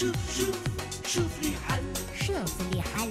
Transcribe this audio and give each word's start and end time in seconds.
شوف 0.00 0.16
شوف 0.38 0.58
شوف 1.06 1.42
لي 1.42 1.52
حل 1.68 1.84
شوف 2.26 2.54
لي 2.72 2.82
حل 2.82 3.10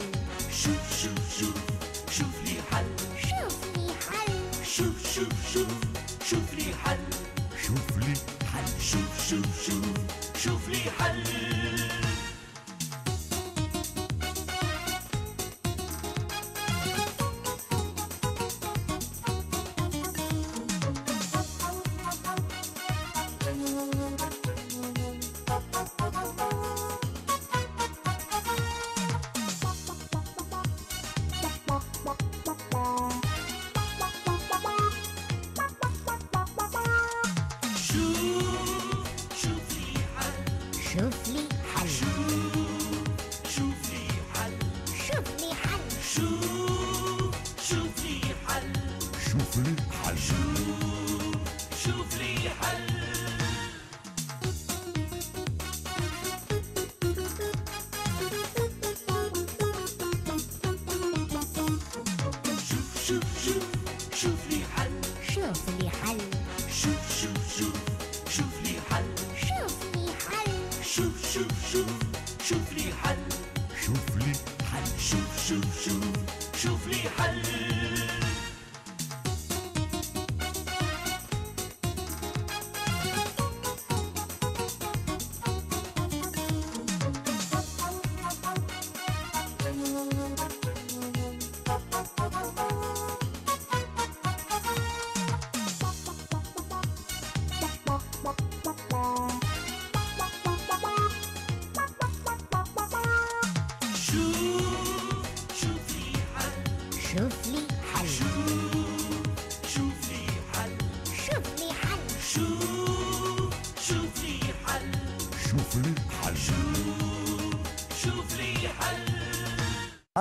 شوف 71.72 72.15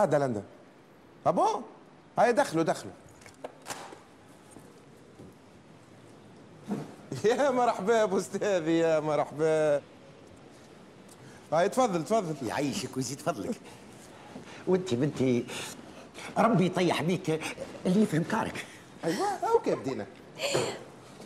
هذا 0.05 0.19
لندن. 0.19 0.43
ابو 1.27 1.61
هاي 2.19 2.33
دخلوا 2.33 2.65
دخلوا. 2.65 2.93
يا 7.25 7.51
مرحبا 7.51 8.03
أبو 8.03 8.19
أستاذي 8.19 8.79
يا 8.79 9.01
مرحبا. 9.01 9.83
هاي 11.53 11.69
تفضل 11.69 12.05
تفضل. 12.05 12.47
يعيشك 12.47 12.97
ويزيد 12.97 13.21
فضلك. 13.21 13.55
وأنت 14.67 14.95
بنتي 14.95 15.47
ربي 16.39 16.67
يطيح 16.67 17.03
بيك 17.03 17.41
اللي 17.87 18.03
يفهم 18.03 18.25
كارك. 18.25 18.67
أيوه 19.05 19.27
OK 19.27 19.75
بدينا. 19.75 20.07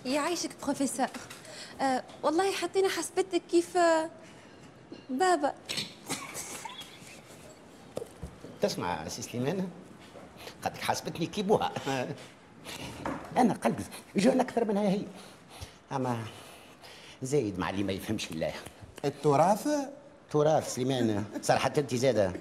يعيشك 0.05 0.51
بروفيسور. 0.65 1.07
آه 1.81 2.03
والله 2.23 2.53
حطينا 2.53 2.89
حسبتك 2.89 3.43
كيف 3.51 3.77
آه، 3.77 4.11
بابا. 5.11 5.55
تسمع 8.63 9.09
سي 9.09 9.23
سليمان؟ 9.23 9.69
قدك 10.65 10.81
حسبتني 10.81 11.27
كيبوها. 11.27 11.73
أنا 13.37 13.55
قلبي 13.55 13.83
جون 14.17 14.41
أكثر 14.41 14.65
منها 14.65 14.83
هي. 14.89 15.03
أما 15.93 16.19
زايد 17.23 17.59
مع 17.59 17.71
اللي 17.71 17.83
ما 17.83 17.93
يفهمش 17.93 18.31
الله 18.31 18.53
التراث؟ 19.05 19.69
تراث 20.31 20.75
سليمان. 20.75 21.25
صراحة 21.43 21.73
أنت 21.79 21.95
زادة. 21.95 22.33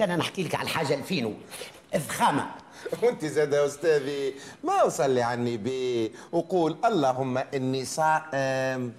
أنا 0.00 0.16
نحكي 0.16 0.42
لك 0.42 0.54
على 0.54 0.64
الحاجة 0.64 0.94
الفينو. 0.94 1.34
الفخامة. 1.94 2.50
وانت 3.02 3.24
زاد 3.24 3.52
يا 3.52 3.66
أستاذي 3.66 4.34
ما 4.64 4.82
وصلي 4.82 5.22
عني 5.22 5.56
بي. 5.56 6.12
وقول 6.32 6.76
اللهم 6.84 7.38
إني 7.38 7.84
صائم. 7.84 8.92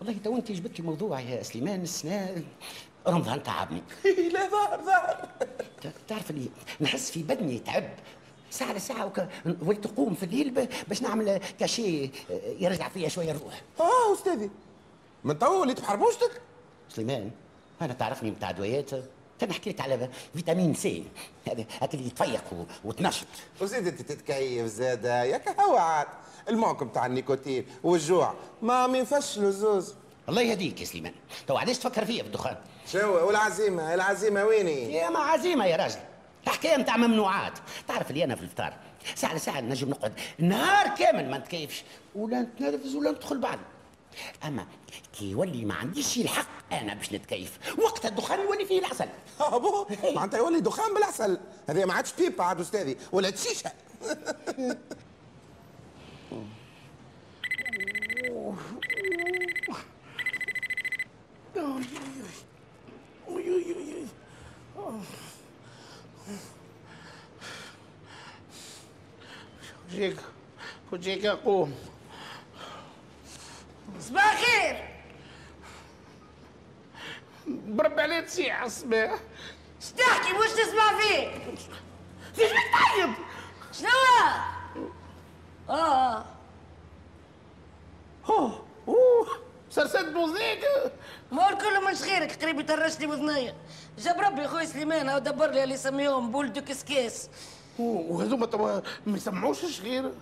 والله 0.00 0.16
تو 0.24 0.36
أنت 0.36 0.52
جبت 0.52 0.80
لي 0.80 0.86
موضوع 0.86 1.20
يا 1.20 1.42
سليمان 1.42 1.82
السنة 1.82 2.42
رمضان 3.08 3.42
تعبني. 3.42 3.82
لا 4.34 4.48
ظهر 4.50 4.80
ظهر. 4.84 5.28
تعرف 6.08 6.30
اللي 6.30 6.48
نحس 6.80 7.10
في 7.10 7.22
بدني 7.22 7.58
تعب 7.58 7.88
ساعة 8.50 8.72
لساعة 8.72 9.06
وك... 9.06 9.28
وليت 9.62 9.84
تقوم 9.84 10.14
في 10.14 10.22
الليل 10.22 10.50
ب... 10.50 10.68
باش 10.88 11.02
نعمل 11.02 11.40
cachet 11.60 12.10
يرجع 12.58 12.88
فيا 12.88 13.08
شوية 13.08 13.30
الروح. 13.30 13.62
آه 13.80 14.14
أستاذي. 14.14 14.50
من 15.24 15.38
تو 15.38 15.60
وليت 15.60 15.80
بحربوشتك 15.80 16.40
سليمان 16.88 17.30
أنا 17.82 17.92
تعرفني 17.92 18.30
متاع 18.30 18.50
دوايات 18.50 18.90
تنحكي 19.38 19.70
لك 19.70 19.80
على 19.80 20.08
vitamine 20.34 20.74
C. 20.74 21.04
هذا 21.48 21.64
هذا 21.82 21.92
اللي 21.94 22.06
يتفيق 22.06 22.52
و... 22.52 22.64
وتنشط. 22.84 23.26
وزيد 23.60 23.86
أنت 23.86 24.02
تتكيف 24.02 24.66
زادة 24.66 25.24
يا 25.24 25.38
كهوعات. 25.38 26.08
المعك 26.48 26.82
بتاع 26.82 27.06
النيكوتين 27.06 27.66
والجوع 27.82 28.34
ما 28.62 28.86
منفشلوا 28.86 29.50
زوز 29.50 29.94
الله 30.28 30.42
يهديك 30.42 30.80
يا 30.80 30.86
سليمان. 30.86 31.12
تو 31.46 31.56
علاش 31.56 31.78
تفكر 31.78 32.04
فيا 32.04 32.22
بالدخان 32.22 32.56
شو 32.92 33.26
والعزيمة 33.26 33.94
العزيمة 33.94 34.44
ويني؟ 34.44 34.92
يا 34.94 35.10
ما 35.10 35.18
عزيمة 35.18 35.64
يا 35.64 35.76
راجل. 35.76 35.98
الحكاية 36.46 36.76
متاع 36.76 36.96
ممنوعات. 36.96 37.52
تعرف 37.88 38.10
اللي 38.10 38.24
أنا 38.24 38.34
في 38.36 38.42
الفطار 38.42 38.72
ساعة 39.14 39.34
لساعة 39.34 39.60
نجم 39.60 39.90
نقعد 39.90 40.12
نهار 40.38 40.88
كامل 40.88 41.30
ما 41.30 41.38
نتكيفش 41.38 41.84
ولا 42.14 42.40
نتنرفز 42.40 42.94
ولا 42.96 43.10
ندخل 43.10 43.38
بعد. 43.38 43.58
أما 44.44 44.66
كي 45.18 45.30
يولي 45.30 45.64
ما 45.64 45.74
عنديش 45.74 46.18
الحق 46.18 46.46
أنا 46.72 46.94
باش 46.94 47.12
نتكيف. 47.12 47.58
وقت 47.78 48.06
الدخان 48.06 48.40
يولي 48.40 48.64
فيه 48.64 48.78
العسل. 48.78 49.08
أبو 49.40 49.86
معناتها 50.14 50.38
يولي 50.38 50.60
دخان 50.60 50.94
بالعسل. 50.94 51.38
هذه 51.68 51.84
ما 51.84 51.94
عادش 51.94 52.12
بيبا 52.12 52.44
عاد 52.44 52.60
أستاذي 52.60 52.96
ولا 53.12 53.36
شيشه 53.36 53.70
وجيك 69.88 70.16
وجيك 70.92 71.24
اقوم 71.26 71.74
صباح 74.00 74.32
الخير 74.32 74.88
بربي 77.46 78.02
عليه 78.02 78.20
تسيح 78.20 78.62
الصباح 78.62 79.18
تحكي 79.98 80.32
مش 80.32 80.50
تسمع 80.50 80.98
فيه 80.98 81.28
ليش 82.38 82.50
بك 82.50 82.70
تعيط 82.72 83.10
شنو 83.72 83.88
آه 85.70 86.24
اوه 88.28 88.64
اوه 88.88 89.26
سرسد 89.70 90.12
موزيك 90.12 90.64
مول 91.32 91.54
كله 91.58 91.80
مش 91.90 91.96
خيرك 92.02 92.42
قريب 92.42 92.60
يطرش 92.60 92.98
لي 92.98 93.06
وذنيا 93.06 93.54
جاب 93.98 94.20
ربي 94.20 94.48
خويا 94.48 94.64
سليمان 94.64 95.08
أو 95.08 95.18
دبر 95.18 95.50
لي 95.50 95.62
اللي 95.64 95.74
يسميهم 95.74 96.30
بولدو 96.32 96.60
كسكيس 96.60 97.28
وهذوما 97.78 98.46
توا 98.46 98.80
ما 99.06 99.16
يسمعوش 99.16 99.64
الشغير 99.64 100.12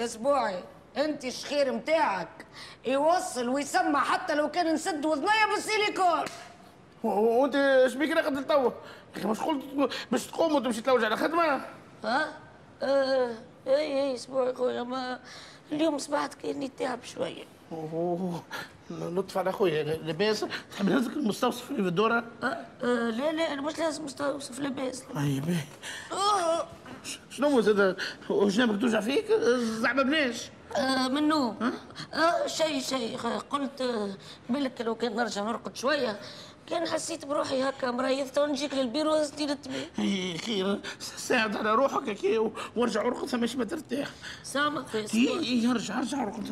اسبوعي 0.00 0.64
انت 0.96 1.24
الشخير 1.24 1.72
متاعك. 1.72 2.46
يوصل 2.86 3.48
ويسمع 3.48 4.00
حتى 4.00 4.34
لو 4.34 4.50
كان 4.50 4.74
نسد 4.74 5.04
وذنيا 5.06 5.46
بالسيليكون 5.54 6.24
وانت 7.02 7.54
إيش 7.54 7.94
بيك 7.94 8.10
راقد 8.16 8.46
توا 8.46 8.70
مش 9.24 9.38
باش 10.12 10.26
تقوم 10.26 10.54
وتمشي 10.54 10.80
تلوج 10.80 11.04
على 11.04 11.16
خدمه 11.16 11.60
ها؟ 12.04 12.32
آه 12.82 13.30
اي 13.66 13.74
اي 14.02 14.14
السبوعي 14.14 14.54
خويا 14.54 14.82
ما 14.82 15.20
اليوم 15.72 15.98
صبحت 15.98 16.34
كأني 16.34 16.68
تعب 16.78 16.98
شوية. 17.04 17.44
لطف 18.90 19.38
على 19.38 19.52
خويا 19.52 19.82
لاباس 19.82 20.44
تحب 20.72 20.88
نهزك 20.90 21.12
المستوصف 21.12 21.70
اللي 21.70 21.82
في 21.82 21.88
الدوره 21.88 22.24
آه 22.42 22.46
آه 22.82 23.10
لا 23.10 23.32
لا 23.32 23.52
أنا 23.52 23.62
مش 23.62 23.78
لازم 23.78 24.04
مستوصف 24.04 24.58
لاباس 24.60 25.02
اي 25.16 25.40
باهي 25.40 25.64
شنو 27.30 27.48
هو 27.48 27.60
زاد؟ 27.60 27.96
جنابك 28.30 28.80
توجع 28.80 29.00
فيك؟ 29.00 29.32
زعما 29.80 30.02
بلاش. 30.02 30.50
آه 30.76 31.08
منو؟ 31.08 31.54
آه 32.14 32.46
شيء 32.46 32.80
شيء 32.80 33.16
قلت 33.50 33.80
آه، 33.80 34.10
بالك 34.50 34.80
لو 34.80 34.94
كان 34.94 35.16
نرجع 35.16 35.42
نرقد 35.42 35.76
شوية. 35.76 36.20
كان 36.66 36.88
حسيت 36.88 37.24
بروحي 37.24 37.62
هكا 37.62 37.90
مريضة 37.90 38.42
ونجيك 38.42 38.74
للبيرو 38.74 39.24
ستيلت 39.24 39.68
بيه 39.68 39.90
إي 40.04 40.38
خير. 40.38 40.80
ساعد 41.00 41.56
على 41.56 41.74
روحك 41.74 42.08
هكا 42.08 42.50
وارجع 42.76 43.00
ارقد 43.00 43.28
ثم 43.28 43.58
ما 43.58 43.64
ترتاح. 43.64 44.08
سامك 44.42 44.86
في 44.86 45.14
اي 45.14 45.38
إي 45.40 45.70
ارجع 45.70 45.98
ارجع 45.98 46.22
ارقد 46.22 46.46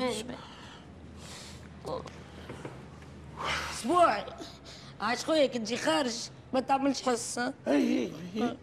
السبوعي 3.72 4.24
عايش 5.00 5.24
خويا 5.24 5.46
كي 5.46 5.58
تجي 5.58 5.76
خارج 5.76 6.14
ما 6.52 6.60
تعملش 6.60 7.02
حس 7.02 7.38
ها؟ 7.38 7.54
أي 7.68 8.12
أي 8.36 8.56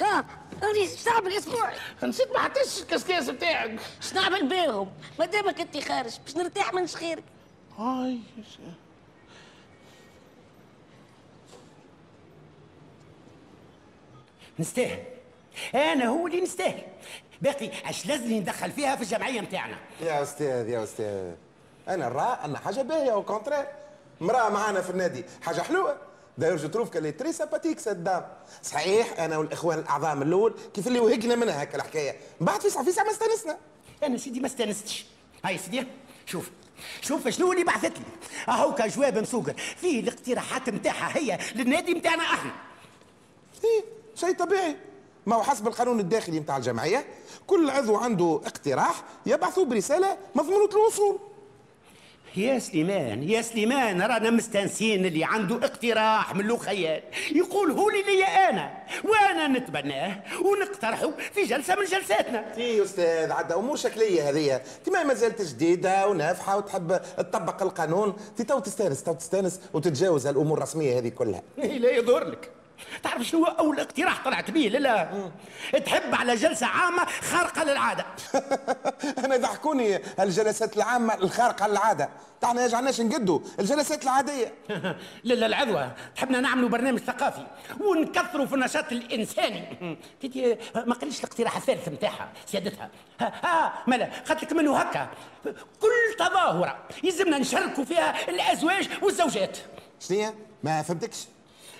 ها 0.00 0.26
راني 0.62 0.78
إيش 0.78 1.06
نعمل 1.06 1.32
اسبوعي 1.32 1.76
نسيت 2.02 2.32
ما 2.32 2.38
حطيتش 2.38 2.82
الكسكاس 2.82 3.30
بتاعك. 3.30 3.80
إيش 4.02 4.14
نعمل 4.14 4.48
بيهم؟ 4.48 4.90
ما 5.18 5.26
دامك 5.26 5.60
انت 5.60 5.78
خارج 5.78 6.18
باش 6.24 6.36
نرتاح 6.36 6.74
من 6.74 6.86
شخيرك. 6.86 7.24
هاي 7.78 8.18
نستاهل. 14.58 15.04
أنا 15.74 16.06
هو 16.06 16.26
اللي 16.26 16.40
نستاهل. 16.40 16.86
باقي 17.42 17.70
اش 17.90 18.06
لازمني 18.06 18.40
ندخل 18.40 18.72
فيها 18.72 18.96
في 18.96 19.02
الجمعية 19.02 19.40
نتاعنا 19.40 19.78
يا 20.00 20.22
أستاذ 20.22 20.68
يا 20.68 20.84
أستاذ. 20.84 21.32
أنا 21.88 22.08
نرى 22.08 22.38
ان 22.44 22.56
حاجة 22.56 22.82
باهية 22.82 23.12
أو 23.12 23.22
كونترير 23.22 23.66
مرأة 24.20 24.48
معانا 24.48 24.80
في 24.80 24.90
النادي. 24.90 25.24
حاجة 25.42 25.60
حلوة. 25.60 25.96
d'ailleurs 26.38 26.56
je 26.56 26.68
trouve 26.68 26.90
qu'elle 26.90 27.12
est 27.12 27.21
très 27.21 27.32
sympathique 27.32 27.78
cette 27.78 27.96
dame 27.96 28.26
صحيح 28.62 29.20
أنا 29.20 29.38
والإخوان 29.38 29.78
الأعضاء 29.78 30.14
من 30.14 30.22
الأول 30.22 30.54
كيف 30.74 30.86
اللي 30.86 31.00
وهقنا 31.00 31.36
منها 31.36 31.62
هكا 31.62 31.76
الحكاية؟ 31.76 32.16
من 32.40 32.46
بعد 32.46 32.60
فيسع 32.60 32.82
فيسع 32.82 33.02
ما 33.02 33.10
استانسنا. 33.10 33.58
أنا 34.02 34.18
سيدي 34.18 34.40
ما 34.40 34.46
استانستش. 34.46 35.06
هاي 35.44 35.58
سيدي 35.58 35.86
شوف. 36.26 36.50
شوف 37.00 37.28
شنو 37.28 37.52
اللي 37.52 37.64
بعثت 37.64 37.98
لي. 37.98 38.04
اهو 38.48 38.74
كجواب 38.74 39.18
مسوقر 39.18 39.54
فيه 39.76 40.00
الاقتراحات 40.00 40.68
نتاعها 40.68 41.16
هي 41.18 41.38
للنادي 41.54 41.94
نتاعنا 41.94 42.22
أحنا. 42.22 42.50
إيه 43.64 43.84
شيء 44.14 44.32
طبيعي. 44.32 44.76
ما 45.26 45.36
هو 45.36 45.42
حسب 45.42 45.68
القانون 45.68 46.00
الداخلي 46.00 46.40
نتاع 46.40 46.56
الجمعية 46.56 47.06
كل 47.46 47.70
عضو 47.70 47.96
عنده 47.96 48.40
اقتراح 48.46 49.02
يبعثوا 49.26 49.64
برسالة 49.64 50.16
مضمونة 50.34 50.70
الوصول. 50.72 51.18
يا 52.36 52.58
سليمان 52.58 53.22
يا 53.22 53.42
سليمان 53.42 54.02
رانا 54.02 54.30
مستانسين 54.30 55.06
اللي 55.06 55.24
عنده 55.24 55.56
اقتراح 55.56 56.34
من 56.34 56.56
خيال 56.58 57.02
يقول 57.32 57.70
هو 57.70 57.90
لي 57.90 58.02
ليا 58.02 58.50
أنا 58.50 58.72
وأنا 59.04 59.48
نتبناه 59.48 60.22
ونقترحه 60.42 61.10
في 61.34 61.42
جلسة 61.42 61.74
من 61.74 61.84
جلساتنا. 61.84 62.58
يا 62.58 62.84
أستاذ 62.84 63.32
عدى 63.32 63.54
أمور 63.54 63.76
شكلية 63.76 64.30
هذه. 64.30 64.60
كما 64.86 65.02
ما 65.02 65.14
زالت 65.14 65.42
جديدة 65.42 66.08
ونافحة 66.08 66.56
وتحب 66.56 67.00
تطبق 67.18 67.62
القانون. 67.62 68.16
تي 68.36 68.44
تو 68.44 68.58
تستانس 68.58 69.02
تو 69.02 69.12
تستانس 69.12 69.60
وتتجاوز 69.74 70.26
الأمور 70.26 70.58
الرسمية 70.58 70.98
هذه 70.98 71.08
كلها. 71.08 71.42
لا 71.82 71.90
يضر 71.90 72.24
لك 72.24 72.50
تعرف 73.02 73.22
شنو 73.22 73.44
هو 73.44 73.46
أول 73.46 73.80
اقتراح 73.80 74.24
طلعت 74.24 74.50
به 74.50 74.60
لا 74.60 75.30
تحب 75.86 76.14
على 76.14 76.34
جلسة 76.34 76.66
عامة 76.66 77.06
خارقة 77.06 77.64
للعادة. 77.64 78.06
أنا 79.24 79.34
يضحكوني 79.34 80.00
الجلسات 80.20 80.76
العامة 80.76 81.14
الخارقة 81.14 81.66
للعادة. 81.66 82.08
تاعنا 82.40 82.64
يجعلناش 82.64 83.00
نقدوا 83.00 83.40
الجلسات 83.58 84.04
العادية. 84.04 84.52
لا 85.24 85.34
لا 85.34 85.46
العذوة 85.46 85.92
تحبنا 86.16 86.40
نعملوا 86.40 86.68
برنامج 86.68 86.98
ثقافي 86.98 87.46
ونكثروا 87.80 88.46
في 88.46 88.54
النشاط 88.54 88.92
الإنساني. 88.92 89.96
تيتي 90.20 90.56
ما 90.74 90.94
قليش 90.94 91.18
الاقتراح 91.20 91.56
الثالث 91.56 91.88
نتاعها 91.88 92.28
سيادتها. 92.46 92.90
ها, 93.20 93.32
ها 93.44 93.72
مالا 93.86 94.10
قالت 94.28 94.42
لك 94.42 94.52
منه 94.52 94.76
هكا. 94.76 95.08
كل 95.80 96.16
تظاهرة 96.18 96.78
يلزمنا 97.02 97.38
نشاركوا 97.38 97.84
فيها 97.84 98.28
الأزواج 98.28 98.88
والزوجات. 99.02 99.58
شنية؟ 100.00 100.34
ما 100.62 100.82
فهمتكش. 100.82 101.26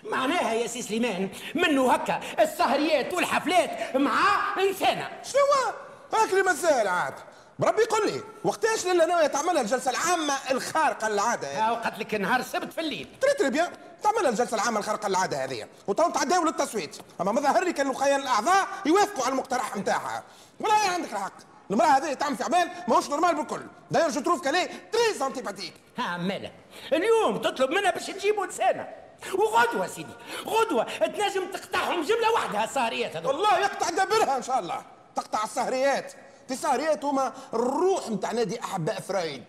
معناها 0.05 0.53
يا 0.53 0.67
سي 0.67 0.83
سليمان 0.83 1.29
منه 1.55 1.93
هكا 1.93 2.21
السهريات 2.41 3.15
والحفلات 3.15 3.97
مع 3.97 4.21
إنسانة 4.59 5.09
شنو؟ 5.23 5.73
هاك 6.15 6.31
اللي 6.31 6.43
مسائل 6.43 6.89
عاد. 6.89 7.15
بربي 7.59 7.83
يقول 7.83 8.07
لي 8.07 8.21
وقتاش 8.45 8.85
ليلة 8.85 9.07
ناوية 9.07 9.27
تعملها 9.27 9.63
الجلسة 9.63 9.91
العامة 9.91 10.35
الخارقة 10.51 11.09
للعادة 11.09 11.49
هذه؟ 11.49 11.69
ها 11.69 11.71
وقالت 11.71 11.99
لك 11.99 12.15
نهار 12.15 12.41
السبت 12.41 12.73
في 12.73 12.81
الليل. 12.81 13.09
très 13.21 13.35
très 13.35 13.51
bien 13.51 13.73
تعملها 14.03 14.31
الجلسة 14.31 14.55
العامة 14.55 14.79
الخارقة 14.79 15.09
للعادة 15.09 15.45
هذه. 15.45 15.67
وتو 15.87 16.11
تعداو 16.11 16.45
للتصويت. 16.45 16.97
أما 17.21 17.33
ما 17.33 17.41
ظهر 17.41 17.65
لي 17.65 17.73
كان 17.73 17.91
الخيال 17.91 18.21
الأعضاء 18.21 18.69
يوافقوا 18.87 19.25
على 19.25 19.33
المقترح 19.33 19.77
نتاعها 19.77 20.23
ولا 20.61 20.75
عندك 20.75 21.13
الحق. 21.13 21.33
المرأة 21.71 21.89
هذه 21.89 22.13
تعمل 22.13 22.37
في 22.37 22.45
عبال 22.45 22.69
ماهوش 22.89 23.09
normale 23.09 23.35
بالكل. 23.35 23.61
d'ailleurs 23.91 24.11
je 24.11 24.21
trouve 24.21 24.45
qu'elle 24.45 24.67
est 24.67 24.89
très 24.89 25.19
antipathique 25.19 25.75
ها 25.99 26.17
مالا 26.17 26.51
اليوم 26.93 27.37
تطلب 27.37 27.71
منها 27.71 27.91
باش 27.91 28.07
تجيبوا 28.07 28.45
إنسانة 28.45 28.89
وغدوة 29.35 29.87
سيدي 29.87 30.13
غدوة. 30.47 30.85
تنجم 30.85 31.51
تقطعهم 31.51 32.03
جملة 32.03 32.33
واحدة 32.33 32.65
السهريات 32.65 33.17
هذول 33.17 33.35
والله 33.35 33.59
يقطع 33.59 33.91
دبرها 33.91 34.37
إن 34.37 34.43
شاء 34.43 34.59
الله. 34.59 34.83
تقطع 35.17 35.45
السهريات. 35.45 36.13
في 36.47 36.55
السهريات 36.55 37.05
هما 37.05 37.33
الروح 37.55 38.11
نتاع 38.11 38.33
نادي 38.33 38.61
أحباء 38.61 39.01
فرايد 39.01 39.45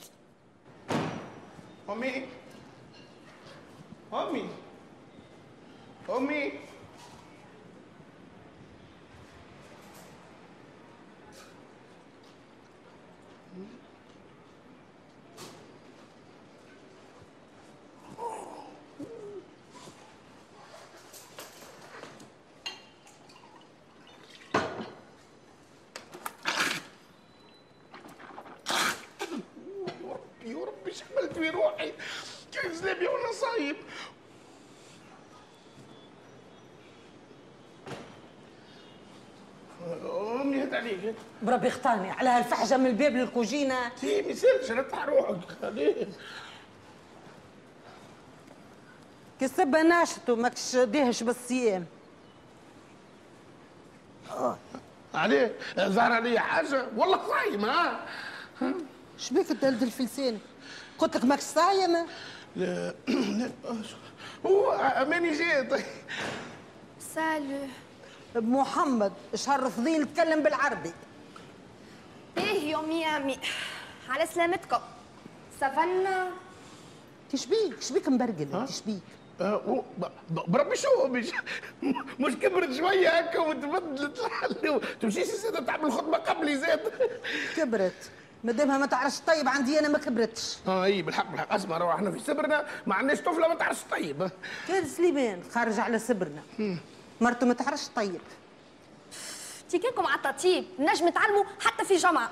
أمي. 1.89 2.27
أمي. 4.13 4.49
أمي 6.09 6.51
يا 30.45 30.57
ربي 30.65 30.93
شملت 30.93 31.33
في 31.33 31.49
روحي 31.49 31.93
كان 32.51 32.73
زلابي 32.73 33.07
وأنا 33.07 33.31
صايب 33.31 33.75
امي 40.41 40.61
هات 40.63 40.73
عليك 40.73 41.15
بربي 41.41 41.67
اختاني 41.67 42.11
على 42.11 42.29
هالفحجة 42.29 42.77
من 42.77 42.85
الباب 42.85 43.11
للكوجينة. 43.11 43.75
هي 44.01 44.21
ما 44.21 44.27
يسالش 44.27 44.71
رتح 44.71 45.05
روحك 45.05 45.37
خليه 45.61 46.07
كسبها 49.41 49.83
ناشط 49.83 50.29
وماكش 50.29 50.75
ديهش 50.75 51.23
بالصيام. 51.23 51.85
عليه 55.13 55.55
ظهر 55.79 56.11
علي 56.11 56.39
حاجة؟ 56.39 56.85
والله 56.97 57.19
صايم 57.27 57.65
ها 57.65 58.05
شبيك 59.17 59.47
تدلدل 59.47 59.91
في 59.91 60.03
لسانك 60.03 60.39
قلت 60.97 61.17
لك 61.17 61.25
ماكش 61.25 61.43
صايم؟ 61.43 61.97
لا 62.55 62.93
لا 63.07 63.51
هو 64.45 64.77
ماني 65.09 65.37
جاي 65.37 65.63
طيب 65.63 65.85
سالو. 67.15 67.57
بمحمد 68.35 69.13
شهر 69.35 69.69
فضيل 69.69 70.13
تكلم 70.13 70.43
بالعربي. 70.43 70.91
إيه 72.71 72.77
يومي 72.77 73.01
يامي 73.01 73.37
على 74.09 74.25
سلامتكم. 74.25 74.79
سافنا 75.59 76.29
تشبيك 77.31 77.81
شبيك 77.81 78.07
مبرقل 78.09 78.65
تشبيك. 78.67 79.01
آه، 79.41 79.55
و- 79.67 79.81
ب- 79.97 80.05
ب- 80.29 80.51
بربي 80.51 80.75
شو؟ 80.75 81.07
مش 81.07 81.27
مش 82.19 82.33
كبرت 82.35 82.73
شوية 82.73 83.09
هكا 83.19 83.39
وتبدلت 83.39 84.19
الحل 84.19 84.81
تمشيش 85.01 85.27
زاد 85.27 85.65
تعمل 85.65 85.91
خطبة 85.91 86.17
قبلي 86.17 86.57
زاد 86.57 86.91
كبرت. 87.57 88.11
مادامها 88.43 88.77
ما 88.77 88.85
تعرفش 88.85 89.19
طيب 89.19 89.47
عندي 89.47 89.79
أنا 89.79 89.87
ما 89.89 89.97
كبرتش. 89.97 90.57
آه 90.67 90.83
إي 90.85 91.01
بالحق 91.01 91.31
بالحق. 91.31 91.53
أسمع 91.53 91.77
روح 91.77 91.95
إحنا 91.95 92.11
في 92.11 92.19
سبرنا 92.19 92.65
ما 92.87 92.95
عندناش 92.95 93.19
طفلة 93.21 93.47
ما 93.47 93.55
تعرفش 93.55 93.81
طيب. 93.91 94.29
كان 94.67 94.87
سليمان؟ 94.87 95.43
خارج 95.53 95.79
على 95.79 95.99
سبرنا 95.99 96.41
مرته 97.21 97.45
ما 97.45 97.53
تعرفش 97.53 97.87
طيب. 97.95 98.21
تيكيكم 99.69 100.05
على 100.07 100.15
التطيب 100.15 100.65
نجم 100.79 101.09
تعلموا 101.09 101.43
حتى 101.59 101.85
في 101.85 101.95
جامعة. 101.95 102.29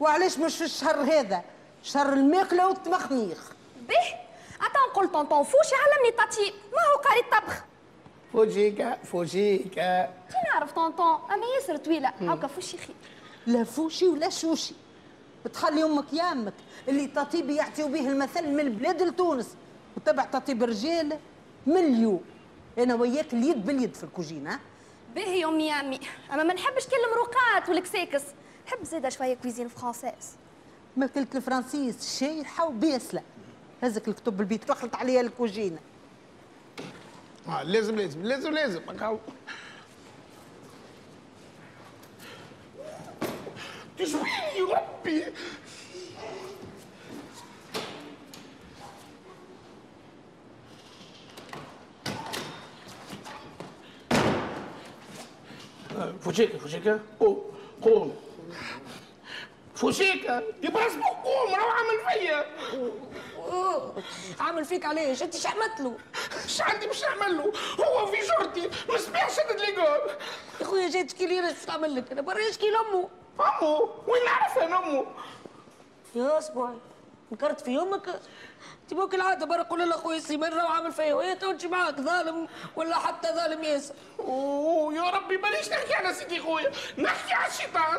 وعلاش 0.00 0.38
مش 0.38 0.56
في 0.56 0.64
الشهر 0.64 1.00
هذا؟ 1.00 1.42
شهر 1.82 2.12
الماكلة 2.12 2.68
والتمخميخ. 2.68 3.52
به 3.88 4.14
أتا 4.56 4.78
نقول 4.90 5.08
طونطون 5.08 5.42
فوشي 5.42 5.74
علمني 5.74 6.08
التطيب 6.08 6.54
ما 6.72 6.78
هو 6.92 7.00
قاري 7.00 7.20
الطبخ. 7.20 7.64
فوجيكا 8.32 8.96
فوجيكا. 9.04 10.04
كي 10.06 10.36
نعرف 10.52 10.72
tonton 10.72 11.18
أما 11.30 11.46
ياسر 11.56 11.76
طويلة 11.76 12.12
هاكا 12.20 12.46
فوشي 12.46 12.78
خير. 12.78 12.96
لا 13.46 13.64
فوشي 13.64 14.06
ولا 14.06 14.28
شوشي. 14.28 14.74
تخلي 15.52 15.84
أمك 15.84 16.12
يامك 16.12 16.54
اللي 16.88 17.06
تطيب 17.06 17.50
يعطيو 17.50 17.88
به 17.88 18.08
المثل 18.08 18.48
من 18.48 18.60
البلاد 18.60 19.02
لتونس. 19.02 19.48
وتبع 19.96 20.24
تطيب 20.24 20.62
الرجال 20.62 21.18
من 21.66 21.76
اليوم 21.76 22.24
أنا 22.78 22.94
وياك 22.94 23.32
اليد 23.32 23.66
باليد 23.66 23.94
في 23.94 24.04
الكوجينة. 24.04 24.60
باهي 25.14 25.40
يا 25.40 25.48
أمي 25.48 25.72
أمي. 25.72 26.00
أما 26.32 26.42
ما 26.42 26.54
نحبش 26.54 26.86
كل 26.86 26.96
المروقات 27.06 27.68
والكساكس. 27.68 28.22
نحب 28.68 28.84
زاده 28.84 29.08
شوية 29.08 29.34
cuisine 29.34 29.68
française 29.68 30.36
ماكلة 30.96 31.26
الفرنسيس 31.34 32.20
شايحة 32.20 32.66
وباسلة 32.68 33.22
هزك 33.82 34.08
الكتب 34.08 34.40
البيت 34.40 34.70
وخلط 34.70 34.96
عليها 34.96 35.20
الكوجينة. 35.20 35.78
آه 37.48 37.62
لازم 37.62 37.96
لازم 37.96 38.22
لازم 38.22 38.50
لازم. 38.50 38.80
هكا 38.88 39.18
تشوي 43.98 44.22
ربي. 44.72 45.24
فوشيكا 56.20 56.58
فوشيكا 56.58 57.00
قوم 57.20 57.42
قوم 57.82 58.27
فوشيكا 59.74 60.42
يبقى 60.62 60.86
اسمه 60.86 61.08
قوم 61.08 61.54
راهو 61.54 61.68
عامل 61.68 61.98
فيا. 62.08 62.46
عامل 64.40 64.64
فيك 64.64 64.84
عليه 64.84 65.22
انت 65.22 65.36
شحمت 65.36 65.80
له؟ 65.80 65.96
إيش 66.44 66.60
عندي 66.60 66.86
باش 66.86 67.04
نعمل 67.04 67.36
له. 67.36 67.52
هو 67.84 68.06
في 68.06 68.26
شرطي 68.26 68.70
ما 68.88 68.98
سمعش 68.98 69.32
شدد 69.36 69.60
لي 69.60 69.76
قول 69.76 70.10
يا 70.60 70.66
خويا 70.66 70.88
جاي 70.90 71.04
تشكي 71.04 71.26
لي 71.26 71.54
شو 71.54 71.66
نعمل 71.68 71.96
لك؟ 71.96 72.12
أنا 72.12 72.20
برا 72.22 72.38
يشكي 72.38 72.70
لامه 72.70 73.08
أمه؟ 73.40 73.90
وين 74.06 74.24
نعرفها 74.24 74.66
أنا 74.66 74.78
أمه؟ 74.78 75.06
يا 76.14 76.38
أسبوعي 76.38 76.78
نكرت 77.32 77.60
في 77.60 77.70
يومك؟ 77.70 78.08
أنت 78.82 78.94
ممكن 78.94 79.20
العاده 79.20 79.46
برا 79.46 79.62
قول 79.62 79.90
له 79.90 79.96
خويا 79.96 80.18
سليمان 80.18 80.52
راهو 80.52 80.68
عامل 80.68 80.92
فيا. 80.92 81.14
وهي 81.14 81.34
تمشي 81.34 81.68
معاك 81.68 82.00
ظالم 82.00 82.48
ولا 82.76 82.96
حتى 82.96 83.28
ظالم 83.28 83.64
ياسر؟ 83.64 83.94
أوه 84.18 84.94
يا 84.94 85.10
ربي 85.10 85.36
ماليش 85.36 85.68
نحكي 85.68 85.94
على 85.94 86.14
سيدي 86.14 86.40
خويا 86.40 86.72
نحكي 86.98 87.32
على 87.32 87.52
الشيطان. 87.52 87.98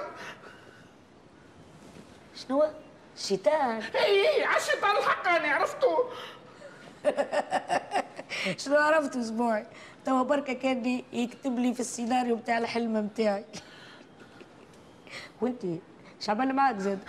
شنو 2.39 2.61
هو؟ 2.61 2.69
الشيطان 3.17 3.81
اي 3.95 4.29
اي 4.29 4.43
على 4.43 4.57
الشيطان 4.57 4.97
الحقاني 4.97 5.49
عرفتو 5.49 6.03
شنو 8.63 8.77
عرفت 8.77 9.15
أسبوعي؟ 9.15 9.65
توا 10.05 10.23
بركة 10.23 10.53
كان 10.53 11.03
يكتب 11.13 11.59
لي 11.59 11.73
في 11.73 11.79
السيناريو 11.79 12.35
بتاع 12.35 12.57
الحلم 12.57 13.07
بتاعي. 13.07 13.45
وانت 15.41 15.61
شعبان 16.19 16.55
معاك 16.55 16.77
زاد؟ 16.77 16.99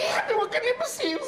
يعني 0.00 0.34
وكلني 0.34 0.72
بالسيف 0.78 1.22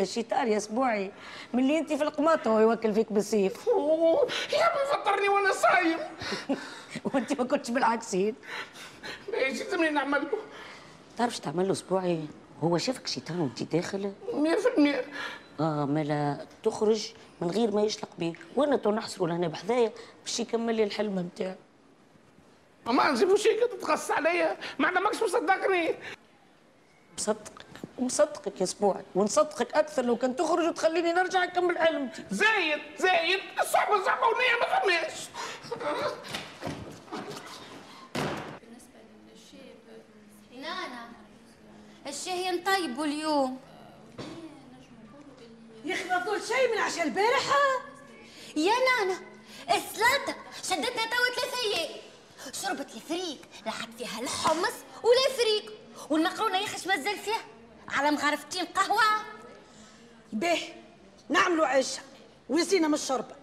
الشيطان 0.00 0.48
يا 0.48 0.56
أسبوعي 0.56 1.12
من 1.52 1.62
اللي 1.62 1.78
انت 1.78 1.92
في 1.92 2.02
القماطه 2.02 2.50
هو 2.50 2.58
يوكل 2.58 2.94
فيك 2.94 3.12
بالسيف 3.12 3.68
عمي 3.68 4.84
فطرني 4.92 5.28
وأنا 5.28 5.52
صايم. 5.52 5.98
وانت 7.14 7.40
ما 7.40 7.44
كنتش 7.44 7.70
بالعكسين 7.70 8.34
إيش 9.34 9.62
لازمني 9.62 9.90
نعمل 9.90 10.28
له 11.14 11.18
تعرف 11.18 11.34
شو 11.34 11.42
تعمل 11.42 11.66
له 11.66 11.72
أسبوعي؟ 11.72 12.20
هو 12.62 12.78
شافك 12.78 13.06
شيطان 13.06 13.40
وانت 13.40 13.62
داخل 13.62 14.12
100% 14.32 15.60
آه 15.60 15.84
ملا 15.84 16.46
تخرج 16.62 17.12
من 17.40 17.50
غير 17.50 17.70
ما 17.70 17.82
يشلق 17.82 18.08
بيه. 18.18 18.32
وأنا 18.56 18.76
تو 18.76 18.90
نحصروا 18.90 19.28
لهنا 19.28 19.48
بحذايا 19.48 19.92
باش 20.24 20.40
يكمل 20.40 20.74
لي 20.74 20.84
الحلم 20.84 21.30
بتاعي 21.34 21.56
ما 22.86 23.10
نجيبو 23.10 23.36
شيء 23.36 23.66
تتغص 23.66 24.10
عليا. 24.10 24.56
ما 24.78 24.90
ماكش 24.90 25.22
مصدقني. 25.22 25.94
مصدقك 27.18 27.64
ومصدقك 27.98 28.60
يا 28.60 28.64
أسبوعي. 28.64 29.02
ونصدقك 29.14 29.74
أكثر 29.74 30.04
لو 30.04 30.16
كان 30.16 30.36
تخرج 30.36 30.68
وتخليني 30.68 31.12
نرجع 31.12 31.44
نكمل 31.44 31.78
حلمتي 31.78 32.24
زايد 32.30 32.80
زايد 32.98 33.40
صعبة 33.72 34.04
صعبة 34.04 34.26
ونية 34.26 34.60
ما 34.60 34.66
نانا 40.64 41.08
الشاي 42.06 42.50
نطيبه 42.50 43.04
اليوم. 43.04 43.60
يا 45.84 45.94
أخي 45.94 46.04
ما 46.04 46.40
شيء 46.48 46.72
من 46.72 46.78
عشاء 46.78 47.04
البارحة؟ 47.04 47.60
يا 48.56 48.72
نانا 48.72 49.20
السلطة 49.70 50.34
شدتنا 50.62 51.04
توا 51.04 51.34
ثلاث 51.36 51.54
أيام 51.64 51.90
شربت 52.62 52.94
الفريك 52.94 53.40
لحق 53.66 53.88
فيها 53.98 54.20
الحمص 54.20 54.74
ولا 55.02 55.36
فريك 55.36 55.70
والمقرونة 56.10 56.58
يا 56.58 56.66
خش 56.66 56.86
مزل 56.86 57.18
فيها؟ 57.18 57.44
على 57.88 58.10
مغرفتين 58.10 58.64
قهوة 58.64 59.02
به 60.32 60.74
نعملوا 61.28 61.66
عشة 61.66 62.00
وزينة 62.48 62.88
من 62.88 62.94
الشربة 62.94 63.34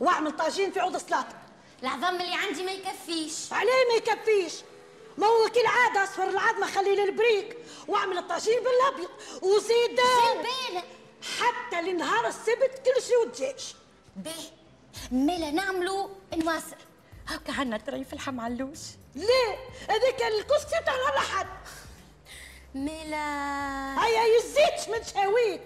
واعمل 0.00 0.36
طاجين 0.36 0.72
في 0.72 0.80
عود 0.80 0.96
سلطة 0.96 1.38
العظام 1.82 2.20
اللي 2.20 2.34
عندي 2.34 2.62
ما 2.62 2.72
يكفيش. 2.72 3.52
علاه 3.52 3.70
ما 3.90 3.94
يكفيش. 3.96 4.52
ما 5.18 5.26
هو 5.26 5.48
كالعادة 5.48 6.04
أصفر 6.04 6.28
العظمة 6.28 6.66
خلي 6.66 6.96
لي 6.96 7.04
البريك. 7.04 7.56
وأعمل 7.88 8.18
الطاجين 8.18 8.58
بالأبيض 8.62 9.10
وزيد 9.42 9.90
بالبالة 9.90 10.82
حتى 11.38 11.82
لنهار 11.82 12.26
السبت 12.26 12.82
كل 12.84 13.02
شيء 13.02 13.18
ودجاج 13.22 13.74
به 14.16 14.50
ملا 15.12 15.50
نعملوا 15.50 16.08
نواصر 16.34 16.76
هاكا 17.28 17.52
عنا 17.52 17.78
طريف 17.78 18.12
لحم 18.12 18.40
علوش 18.40 18.78
ليه؟ 19.14 19.58
هذاك 19.88 20.22
الكسكسي 20.22 20.80
بتاع 20.82 20.96
نهار 20.96 21.12
الأحد. 21.12 21.46
ملا 22.74 24.04
هيا 24.04 24.22
يزيش 24.36 24.88
من 24.88 25.04
شهاويك 25.04 25.62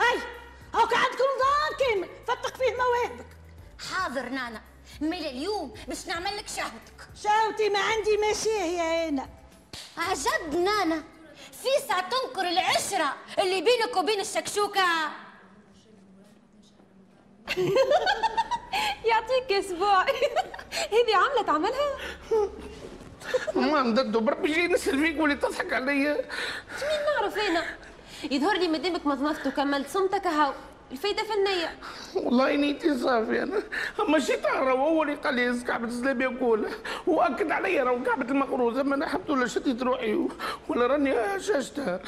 هاي 0.00 0.18
هاكا 0.74 0.96
عندكم 0.96 1.24
نظام 1.36 1.78
كامل. 1.78 2.08
فتق 2.26 2.56
فيه 2.56 2.76
مواهبك 2.76 3.26
حاضر 3.90 4.28
نانا. 4.28 4.62
ملا 5.00 5.30
اليوم 5.30 5.74
باش 5.88 6.06
نعمل 6.06 6.36
لك 6.36 6.48
شهوتك. 6.48 7.08
شاوتي 7.22 7.68
ما 7.68 7.78
عندي 7.78 8.16
مشاهي 8.30 9.08
أنا. 9.08 9.28
عجب 9.98 10.54
نانا. 10.54 11.02
في 11.62 11.68
ساعة 11.88 12.08
تنكر 12.10 12.48
العشرة 12.48 13.14
اللي 13.38 13.60
بينك 13.60 13.96
وبين 13.96 14.20
الشكشوكة. 14.20 14.86
يعطيك 19.10 19.52
أسبوع. 19.52 20.02
هذه 20.94 21.16
عملة 21.16 21.42
تعملها؟ 21.46 21.96
ما 23.72 23.82
نددو 23.82 24.20
بربي 24.20 24.52
جاي 24.52 24.68
نسال 24.68 24.98
فيك 25.00 25.20
واللي 25.20 25.36
تضحك 25.36 25.72
عليا. 25.72 26.14
مين 26.14 27.00
نعرف 27.20 27.38
أنا؟ 27.38 27.64
يظهر 28.30 28.56
لي 28.58 28.68
مادامك 28.68 29.06
مضمضت 29.06 29.46
وكملت 29.46 29.88
صمتك 29.88 30.26
هاو. 30.26 30.52
الفايدة 30.94 31.22
في 31.22 31.34
النيه 31.34 31.70
والله 32.14 32.56
نيتي 32.56 32.98
صافي 32.98 33.42
أنا 33.42 33.62
الشيطان 34.16 34.58
راهو 34.58 34.88
هو 34.88 35.02
اللي 35.02 35.14
قال 35.14 35.34
لي 35.34 35.60
كعبة 35.60 35.84
الزلاب 35.84 36.20
ياكل 36.20 36.66
واكد 37.06 37.50
عليا 37.50 37.84
راهو 37.84 38.02
كعبة 38.02 38.30
المقروضة. 38.30 38.82
ما 38.82 38.94
أنا 38.94 39.08
حبت 39.08 39.30
ولا 39.30 39.46
شديت 39.46 39.82
روحي. 39.82 40.28
ولا 40.68 40.86
راني 40.86 41.40
شاشتها. 41.40 42.00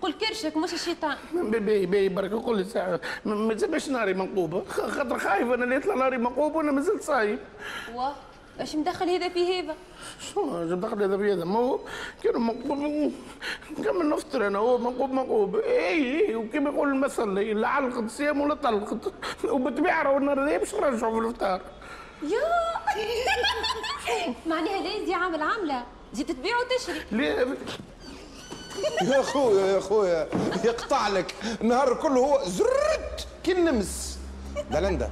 قل 0.00 0.12
كرشك 0.12 0.56
مش 0.56 0.72
الشيطان. 0.72 1.16
بي 1.34 1.86
بي 1.86 2.08
برك 2.08 2.32
قول 2.32 2.58
لي 2.58 2.64
ساعة. 2.64 3.00
ما 3.24 3.54
تسمعش 3.54 3.88
ناري 3.88 4.14
منقوبة. 4.14 4.64
خاطر 4.68 5.18
خايف 5.18 5.52
أنا 5.52 5.64
اللي 5.64 5.76
يطلع 5.76 5.94
ناري 5.94 6.18
منقوبة 6.18 6.56
وأنا 6.56 6.72
مازلت 6.72 7.02
صايم. 7.02 7.38
واه. 7.94 8.14
إيش 8.60 8.74
مدخل 8.76 9.10
هذا 9.10 9.28
في 9.28 9.60
هذا 9.60 9.74
شو 10.34 10.68
جاب 10.68 10.80
دخل 10.80 11.02
هذا 11.02 11.16
في 11.16 11.32
هذا 11.32 11.44
ما 11.44 11.58
هو 11.58 11.78
كانوا 12.22 12.40
منقوب 12.40 13.12
كمل 13.84 14.08
نفطر 14.08 14.46
أنا؟ 14.46 14.58
هو 14.58 14.78
منقوب 14.78 15.10
منقوب 15.12 15.56
اي 15.56 16.28
اي 16.28 16.34
وكما 16.34 16.70
يقول 16.70 16.88
المثل؟ 16.88 17.34
لا 17.34 17.68
علقت 17.68 18.10
صيام 18.10 18.40
ولا 18.40 18.54
طلقت 18.54 19.12
وبالطبيعة 19.44 20.02
راهو 20.02 20.18
النهار 20.18 20.48
هذا 20.48 20.56
باش 20.56 20.74
نرجعوا 20.74 21.12
في 21.12 21.18
الافطار 21.18 21.60
يا! 22.22 22.72
معناها 24.50 24.80
لازم 24.82 25.14
عامل 25.14 25.42
عامله 25.42 25.82
زيد 26.12 26.26
تبيع 26.26 26.52
وتشري. 26.58 27.02
ليه؟ 27.12 27.46
يا 29.02 29.22
خويا 29.22 29.66
يا 29.66 29.80
خويا 29.80 30.28
يقطع 30.64 31.08
لك. 31.08 31.34
النهار 31.60 31.94
كله 31.94 32.20
هو 32.20 32.42
زرت 32.44 33.26
كي 33.44 33.52
النمس 33.52 34.18
دلندا 34.70 35.10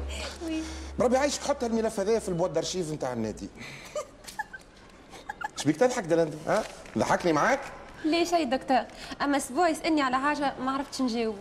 بربي 1.00 1.16
عايشك 1.16 1.42
حط 1.42 1.64
الملف 1.64 2.00
هذايا 2.00 2.19
في 2.19 2.28
البواد 2.28 2.57
ارشيف 2.57 2.92
نتاع 2.92 3.12
النادي. 3.12 3.49
إيش 5.59 5.66
بيك 5.66 5.76
تضحك 5.76 6.04
دلندا 6.04 6.38
ها؟ 6.47 6.62
ضحكني 6.99 7.33
معاك؟ 7.33 7.61
ليه 8.04 8.25
شي 8.25 8.45
دكتور؟ 8.45 8.80
أما 9.23 9.37
أسبوع 9.37 9.69
يسألني 9.69 10.02
على 10.02 10.19
حاجة 10.19 10.54
ما 10.61 10.73
عرفتش 10.73 11.02
نجاوبه. 11.02 11.38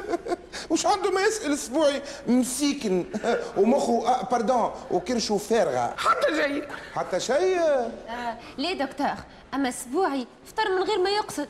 وش 0.70 0.86
عنده 0.86 1.10
ما 1.10 1.20
يسأل 1.20 1.52
أسبوعي؟ 1.52 2.02
مسيكن 2.26 3.04
ومخه 3.58 4.08
آه 4.08 4.22
باردون 4.24 4.70
وكرشه 4.90 5.36
فارغة. 5.36 5.94
حتى 5.96 6.30
جاي 6.36 6.68
حتى 6.94 7.20
شيء. 7.20 7.60
آه 7.60 8.38
ليه 8.58 8.84
دكتور؟ 8.84 9.14
أما 9.54 9.68
أسبوعي 9.68 10.26
فطر 10.46 10.76
من 10.76 10.82
غير 10.82 10.98
ما 10.98 11.10
يقصد. 11.10 11.48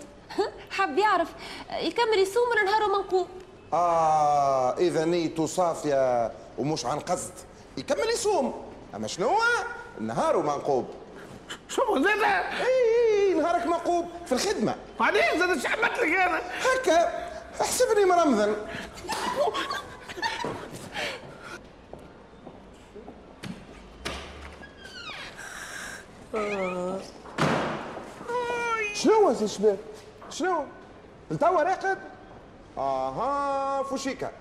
حب 0.70 0.98
يعرف. 0.98 1.28
يكمل 1.72 2.18
يصوم 2.18 2.42
من 2.56 2.64
نهاره 2.70 2.98
منقوب. 2.98 3.26
آه 3.72 4.76
إذا 4.78 5.04
نيته 5.04 5.46
صافية. 5.46 6.32
ومش 6.58 6.86
عن 6.86 7.00
قصد 7.00 7.32
يكمل 7.76 8.08
يصوم. 8.14 8.64
أما 8.94 9.06
شنو 9.06 9.30
نهاره 10.00 10.38
منقوب 10.42 10.88
شوف 11.68 11.98
زاد؟ 11.98 12.22
اي 12.24 13.34
نهارك 13.34 13.66
مقوب 13.66 14.06
في 14.26 14.32
الخدمة. 14.32 14.74
بعدين 15.00 15.22
زاد 15.38 15.58
شحمت 15.58 15.98
لك 15.98 16.12
أنا؟ 16.14 16.40
هكا. 16.60 17.28
احسبني 17.60 18.04
مرمذن 18.04 18.56
شنو 28.94 29.30
يا 29.30 29.46
شباب 29.46 29.78
شنو؟ 30.30 30.64
لتوا 31.30 31.62
راقد 31.62 31.98
آها 32.78 33.82
فوشيكا. 33.82 34.32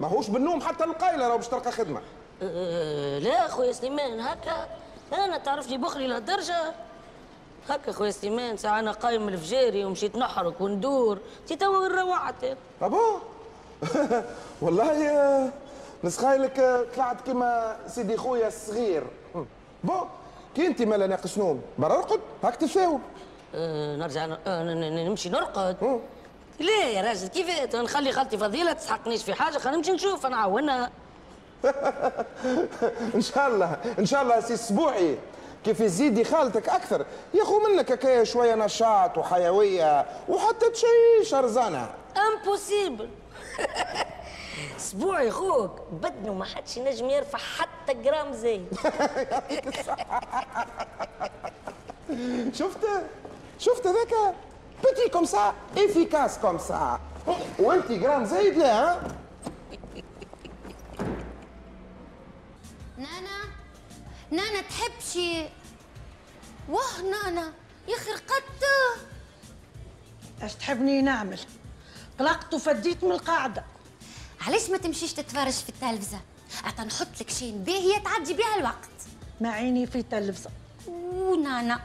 ماهوش 0.00 0.30
بالنوم 0.30 0.60
حتى 0.60 0.84
القايلة 0.84 1.28
راهو 1.28 1.36
باش 1.36 1.48
تلقى 1.48 1.72
خدمة. 1.72 2.00
أه 2.42 3.18
لا 3.18 3.48
خويا 3.48 3.72
سليمان 3.72 4.20
هكا. 4.20 4.68
أنا 5.12 5.38
تعرفني 5.38 5.78
بخلي 5.78 6.06
لهالدرجة. 6.06 6.74
هكا 7.68 7.92
خويا 7.92 8.10
سليمان 8.10 8.56
ساعة 8.56 8.78
أنا 8.78 8.92
قايم 8.92 9.28
الفجاري 9.28 9.84
ومشيت 9.84 10.16
نحرك 10.16 10.60
وندور. 10.60 11.18
تي 11.46 11.56
توا 11.56 11.78
وين 11.78 11.90
روعت 11.90 12.34
أبو؟ 12.82 13.00
والله 14.62 15.08
آه، 15.10 15.50
نسخايلك 16.04 16.58
آه، 16.58 16.84
طلعت 16.96 17.20
كيما 17.20 17.76
سيدي 17.86 18.16
خويا 18.16 18.48
الصغير. 18.48 19.04
بو 19.84 20.04
كي 20.54 20.66
انت 20.66 20.82
مالا 20.82 21.06
ناقص 21.06 21.38
نوم؟ 21.38 21.62
برا 21.78 21.94
ارقد 21.94 22.20
هاك 22.44 22.56
تساوب 22.56 23.00
أه 23.54 23.96
نرجع 23.96 24.36
أه 24.46 24.62
نمشي 25.04 25.28
نرقد. 25.28 26.00
لا 26.60 26.88
يا 26.88 27.02
راجل؟ 27.02 27.28
كيف 27.28 27.76
نخلي 27.76 28.12
خالتي 28.12 28.38
فضيلة 28.38 28.72
تسحقنيش 28.72 29.24
في 29.24 29.34
حاجة؟ 29.34 29.58
خلينا 29.58 29.76
نمشي 29.78 29.92
نشوف 29.92 30.26
نعاونها 30.26 30.90
إن 33.14 33.20
شاء 33.20 33.48
الله 33.48 33.76
إن 33.98 34.06
شاء 34.06 34.22
الله 34.22 34.40
سي 34.40 34.56
سبوعي 34.56 35.18
كيف 35.64 35.80
يزيدي 35.80 36.24
خالتك 36.24 36.68
أكثر؟ 36.68 37.06
ياخو 37.34 37.60
منك 37.60 37.92
هكايا 37.92 38.24
شوية 38.24 38.54
نشاط 38.54 39.18
وحيوية 39.18 40.06
وحتى 40.28 40.70
تشي 40.70 41.24
شرزانه 41.24 41.90
impossible 42.16 43.08
اسبوعي 44.76 45.30
خوك 45.30 45.80
بدنه 45.92 46.34
ما 46.34 46.44
حدش 46.44 46.76
ينجم 46.76 47.10
يرفع 47.10 47.38
حتى 47.38 47.94
جرام 47.94 48.32
زايد. 48.32 48.62
شفت؟ 52.58 52.78
شفت 53.58 53.86
هذاك 53.86 54.34
petit 54.82 55.08
comme 55.12 55.24
ça 55.24 55.54
efficace 55.76 56.38
comme 56.38 56.58
ça 56.58 57.00
وانت 57.58 57.92
جرام 57.92 58.24
زايد 58.24 58.54
لا 58.58 58.82
ها 58.92 59.02
نانا 62.98 63.38
نانا 64.30 64.60
تحب 64.60 64.92
شي 65.12 65.44
واه 66.68 67.02
نانا 67.10 67.52
يا 67.88 67.96
أخي 67.96 68.10
رقدت 68.10 68.64
اش 70.42 70.54
تحبني 70.54 71.02
نعمل 71.02 71.40
قلقت 72.18 72.54
وفديت 72.54 73.04
من 73.04 73.12
القاعده 73.12 73.64
علاش 74.46 74.70
ما 74.70 74.78
تمشيش 74.78 75.12
تتفرج 75.12 75.52
في 75.52 75.68
التلفزه 75.68 76.20
عطا 76.64 76.84
نحط 76.84 77.06
لك 77.20 77.30
شي 77.30 77.52
باهيه 77.52 77.98
تعدي 77.98 78.34
بها 78.34 78.56
الوقت 78.58 78.88
مع 79.40 79.50
عيني 79.50 79.86
في 79.86 80.02
تلفزه 80.02 80.50
ونانا 80.88 81.80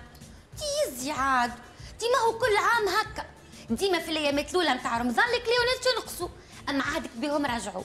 تيزي 0.58 1.12
عاد 1.12 1.52
ديما 2.00 2.18
هو 2.28 2.38
كل 2.40 2.58
عام 2.58 2.88
هكا. 2.88 3.26
ديما 3.70 4.00
في 4.00 4.12
الايامات 4.12 4.50
الأولى 4.52 4.74
نتاع 4.74 4.98
رمضان 4.98 5.26
الكليونات 5.26 5.86
ينقصوا 5.96 6.28
أما 6.70 6.84
عادك 6.84 7.10
بهم 7.16 7.46
رجعوا 7.46 7.84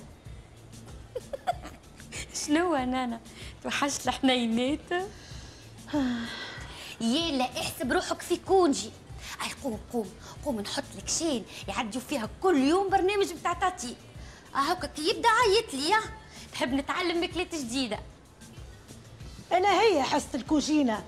شنو 2.47 2.77
نانا 2.77 3.21
توحشت 3.63 4.09
الحنينات؟ 4.09 5.09
يلا 7.01 7.45
احسب 7.45 7.93
روحك 7.93 8.23
في 8.23 8.37
congé. 8.37 8.91
أي 9.43 9.49
قوم 9.65 9.79
قوم 9.93 10.11
قوم 10.45 10.61
نحط 10.61 10.85
لك 10.99 11.09
شين 11.09 11.45
يعديوا 11.69 12.03
فيها 12.09 12.29
كل 12.43 12.57
يوم 12.57 12.89
برنامج 12.89 13.33
بتاع 13.33 13.53
تاتي. 13.53 13.97
هاكا 14.55 14.87
كي 14.87 15.09
يبدأ 15.11 15.29
عيط 15.29 15.75
لي 15.75 15.91
ياه. 15.91 16.03
تحب 16.53 16.73
نتعلم 16.75 17.21
ماكلات 17.21 17.55
جديدة. 17.55 17.99
أنا 19.53 19.81
هي 19.81 20.03
حصة 20.03 20.29
الكوجينة. 20.35 21.05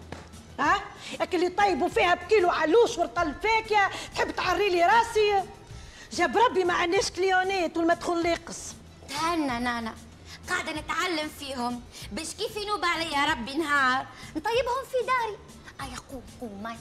ها؟ 0.61 0.81
ياك 1.21 1.35
اللي 1.35 1.49
طيبوا 1.49 1.89
فيها 1.89 2.15
بكيلو 2.15 2.51
علوش 2.51 2.99
ورطل 2.99 3.35
فاكهه 3.43 3.91
تحب 4.15 4.31
تعري 4.31 4.69
لي 4.71 4.83
راسي؟ 4.87 5.43
جاب 6.13 6.37
ربي 6.37 6.65
ما 6.65 6.75
عندناش 6.75 7.11
كليونات 7.11 7.77
والمدخول 7.77 8.23
ناقص 8.23 8.75
تهنى 9.09 9.59
نانا 9.59 9.95
قاعدة 10.49 10.73
نتعلم 10.73 11.29
فيهم. 11.39 11.83
باش 12.13 12.35
كيف 12.35 12.57
ينوب 12.57 12.85
عليا 12.85 13.25
ربي 13.33 13.55
نهار؟ 13.55 14.07
نطيبهم 14.37 14.85
في 14.91 15.07
داري. 15.07 15.39
أي 15.81 15.97
قوم 16.11 16.23
قوم 16.41 16.63
ماي. 16.63 16.77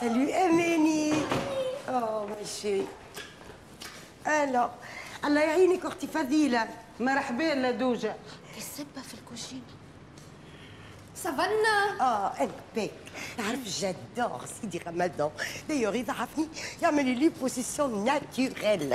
Salut 0.00 0.32
Amani 0.32 1.12
Oh 1.86 2.24
ma 2.30 2.40
Alors 4.30 4.70
الله 5.24 5.40
يعينك 5.40 5.86
أختي 5.86 6.06
فضيلة. 6.06 6.68
مرحبا 7.00 7.54
لدوجة. 7.54 8.16
السبة 8.56 9.02
في 9.08 9.14
الكوجينة 9.14 9.62
سافانا. 11.14 12.00
آه 12.00 12.32
أنا 12.40 12.50
بيك. 12.74 12.90
تعرف 13.38 13.58
j'adore 13.80 14.40
سيدي 14.60 14.78
رمضان. 14.78 15.30
دايوغ 15.68 15.94
اذا 15.94 16.12
عرفني 16.12 16.48
يعمل 16.82 17.18
لي 17.18 17.28
position 17.28 18.04
naturelle 18.04 18.92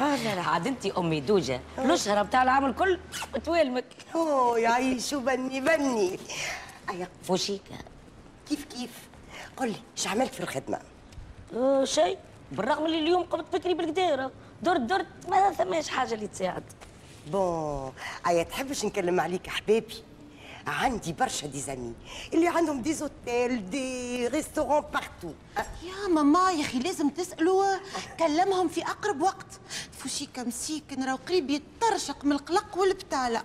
آه 0.00 0.16
لا 0.16 0.34
لا 0.34 0.42
عاد 0.42 0.66
انت 0.66 0.86
أمي 0.86 1.20
دوجة. 1.20 1.60
الاشهر 1.78 2.22
بتاع 2.22 2.42
العام 2.42 2.66
الكل 2.66 2.98
توالمك 3.44 3.84
أوه 4.14 4.58
يعيشوا 4.58 5.20
بني 5.20 5.60
بني. 5.60 6.18
أيا 6.90 7.08
فوشيكا 7.22 7.78
كيف 8.48 8.64
كيف؟ 8.64 8.90
قل 9.56 9.68
لي 9.68 9.80
إيش 9.96 10.06
عملت 10.06 10.34
في 10.34 10.40
الخدمة؟ 10.40 10.78
آه 11.56 11.84
شيء. 11.84 12.18
بالرغم 12.52 12.86
اللي 12.86 12.98
اليوم 12.98 13.22
قمت 13.22 13.56
بكري 13.56 13.74
بالقديرة. 13.74 14.30
درت 14.62 14.80
درت 14.80 15.06
ما 15.28 15.52
ثماش 15.52 15.88
حاجة 15.88 16.14
اللي 16.14 16.26
تساعد. 16.26 16.62
bon 17.26 17.92
أيا 18.26 18.42
تحبش 18.42 18.84
نكلم 18.84 19.20
عليك 19.20 19.48
احبابي 19.48 19.94
عندي 20.66 21.12
برشا 21.12 21.46
des 21.46 21.60
amis. 21.60 21.92
اللي 22.34 22.48
عندهم 22.48 22.82
des 22.82 22.94
hôtels 22.94 23.70
des 23.70 24.26
restaurants 24.28 24.80
partout. 24.80 25.32
يا 25.82 26.08
ماما 26.08 26.50
يا 26.52 26.60
أخي 26.60 26.78
لازم 26.78 27.08
تسألوا. 27.08 27.76
كلمهم 28.18 28.68
في 28.68 28.82
أقرب 28.82 29.20
وقت. 29.20 29.60
فوشيكا 29.98 30.42
مسيكن 30.42 31.04
راهو 31.04 31.18
قريب 31.28 31.50
يترشق 31.50 32.24
من 32.24 32.32
القلق 32.32 32.78
والبتاله. 32.78 33.42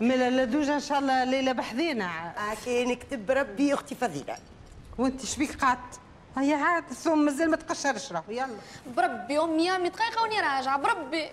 ملا 0.00 0.30
لدوجة 0.30 0.74
إن 0.74 0.80
شاء 0.80 0.98
الله 0.98 1.24
ليلة 1.24 1.52
بحذينا 1.52 2.34
هاكي 2.36 2.84
نكتب 2.84 3.30
ربي 3.30 3.74
أختي 3.74 3.94
فضيلة. 3.94 4.36
وأنت 4.98 5.24
شبيك 5.24 5.60
قعدت؟ 5.60 6.00
هيا 6.36 6.56
عاد 6.56 6.84
الثوم 6.90 7.18
مازال 7.18 7.50
ما 7.50 7.56
تقشرش 7.56 8.12
راهو 8.12 8.30
يلا. 8.30 8.56
بربي 8.96 9.38
أمي 9.38 9.76
أمي 9.76 9.88
دقيقة 9.88 10.22
وني 10.22 10.40
راجعة 10.40 10.78
بربي. 10.78 11.22
يا 11.22 11.32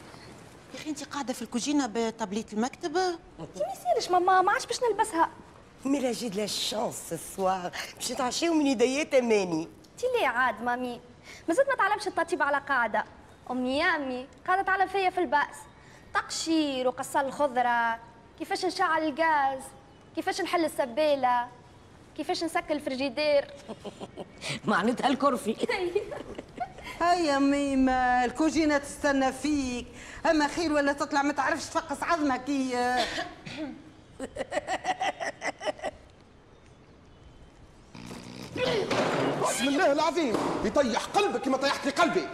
أخي 0.75 0.89
انت 0.89 1.03
قاعدة 1.03 1.33
في 1.33 1.41
الكوجينة 1.41 1.89
بطابلية 1.93 2.53
المكتب؟ 2.53 2.97
انت 2.97 3.57
ما 3.57 3.73
يصيرش 3.73 4.11
ماما 4.11 4.41
ما 4.41 4.51
عادش 4.51 4.65
باش 4.65 4.79
نلبسها. 4.83 5.29
ميلا 5.85 6.11
j'ai 6.11 6.29
de 6.29 6.39
la 6.39 6.45
chance 6.45 7.13
ce 7.13 7.33
soir 7.33 7.71
باش 7.95 8.11
نتعشاو 8.11 8.53
من 8.53 8.67
يديات 8.67 9.13
أماني. 9.13 9.63
انت 9.63 10.01
ليه 10.19 10.27
عاد 10.27 10.61
مامي؟ 10.61 11.01
مازلت 11.47 11.69
ما 11.69 11.75
تعلمش 11.75 12.07
التطيب 12.07 12.43
على 12.43 12.57
قاعدة. 12.57 13.05
أمي 13.51 13.83
أمي 13.83 14.27
قاعدة 14.47 14.61
تعلم 14.61 14.87
فيا 14.87 15.09
في 15.09 15.19
البأس. 15.19 15.57
تقشير 16.13 16.87
وقصال 16.87 17.25
الخضرة 17.25 17.99
كيفاش 18.39 18.65
نشعل 18.65 19.03
الغاز 19.03 19.63
كيفاش 20.15 20.41
نحل 20.41 20.65
السبالة. 20.65 21.47
كيفاش 22.19 22.43
نسكر 22.43 22.73
الفريجيدير؟ 22.73 23.45
معناتها 24.65 25.07
الكرفي 25.07 25.55
هيا 27.01 27.39
ميمة 27.39 28.25
الكوجينة 28.25 28.77
تستنى 28.77 29.33
فيك. 29.33 29.87
أما 30.29 30.47
خير 30.47 30.73
ولا 30.73 30.93
تطلع 30.93 31.21
ما 31.21 31.33
تعرفش 31.33 31.65
تفقس 31.65 32.03
عظمك 32.03 32.43
كي 32.43 32.71
بسم 39.43 39.67
الله 39.67 39.91
العظيم. 39.91 40.35
يطيح 40.65 41.05
قلبك 41.05 41.41
كما 41.41 41.57
طيحت 41.57 41.85
لي 41.85 41.91
قلبي. 41.91 42.21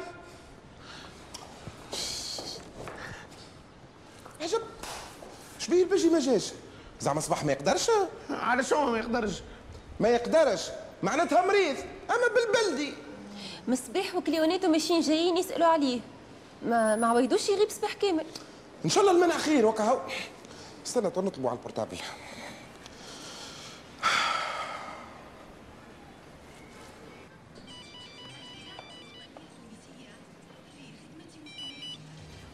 عجب. 4.42 4.62
شبيه 5.60 5.84
الباجي 5.84 6.10
ما 6.10 6.20
جاش. 6.20 6.52
زعما 7.00 7.20
صباح 7.20 7.44
ما 7.46 7.52
يقدرش. 7.52 7.92
على 8.30 8.64
شو 8.64 8.92
ما 8.92 8.98
يقدرش؟ 8.98 9.42
ما 10.00 10.10
يقدرش. 10.10 10.70
معناتها 11.04 11.46
مريض. 11.46 11.78
أما 12.10 12.28
بالبلدي. 12.36 12.94
مصباح 13.68 14.16
وكليوناتو 14.16 14.68
ماشيين 14.68 15.02
جايين 15.02 15.38
يسألوا 15.38 15.68
عليه. 15.68 16.00
ما 16.66 16.96
ما 16.96 17.08
عويدوش 17.08 17.50
يغيب 17.50 17.70
صباح 17.70 17.94
كامل. 17.94 18.26
إن 18.86 18.90
شاء 18.90 19.04
الله 19.04 19.16
المنع 19.16 19.38
خير 19.38 19.66
وكا 19.66 19.84
هو. 19.84 20.00
استنى 20.86 21.10
تو 21.10 21.22
نطلبوا 21.22 21.50
على 21.50 21.58
ال 21.58 21.62
portable. 21.62 21.98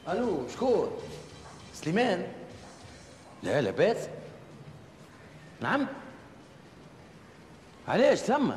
ألو 0.10 0.48
شكون؟ 0.54 0.92
سليمان؟ 1.74 2.28
لا 3.44 3.62
لاباس. 3.62 3.98
نعم؟ 5.62 5.88
علاش 7.88 8.18
ثم؟ 8.20 8.52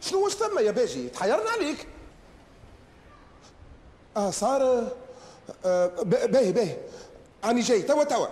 شنو 0.00 0.24
واش 0.24 0.32
ثم 0.32 0.58
يا 0.58 0.70
باجي؟ 0.70 1.08
تحيرنا 1.08 1.50
عليك. 1.50 1.86
آه 4.16 4.30
صار 4.30 4.62
آه 5.64 5.86
ب- 5.86 6.30
باهي 6.30 6.52
باهي. 6.52 6.76
راني 7.44 7.60
جاي. 7.60 7.82
توا 7.82 8.04
توا. 8.04 8.26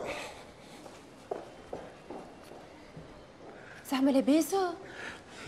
زعما 3.91 4.11
لاباس؟ 4.11 4.55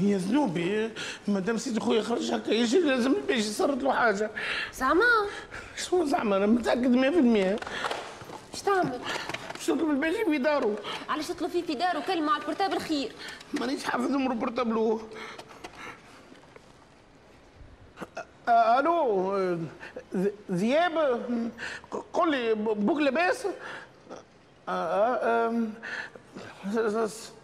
يا 0.01 0.19
ذنوبي 0.19 0.91
مادام 1.29 1.59
سيدي 1.59 1.81
خويا 1.81 2.03
خرج 2.03 2.33
هكا 2.33 2.51
يجي 2.51 2.79
لازم 2.79 3.15
باش 3.29 3.43
صارت 3.45 3.83
له 3.83 3.93
حاجة. 3.93 4.31
زعما؟ 4.75 5.05
شنو 5.77 6.05
زعما؟ 6.07 6.37
أنا 6.37 6.47
متأكد 6.47 6.97
100% 6.97 7.61
اش 8.55 8.63
تعمل؟ 8.63 9.01
باش 9.63 9.71
نطلب 9.71 9.91
الباجي 9.91 10.25
في 10.25 10.39
دارو؟ 10.39 10.75
علاش 11.09 11.29
تطلب 11.29 11.51
فيه 11.51 11.63
في 11.63 11.75
داره 11.75 12.01
كلمة 12.01 12.33
على 12.33 12.41
ال 12.41 12.45
portable 12.45 12.79
خير. 12.81 13.13
مانيش 13.55 13.85
حافظ 13.85 14.11
نمرة 14.11 14.35
بورتابلو 14.35 15.01
ألو 18.49 19.59
ذياب 20.53 21.23
ق- 21.91 22.05
قل 22.13 22.31
لي 22.31 22.55
بوك 22.55 22.99
لاباس. 22.99 23.47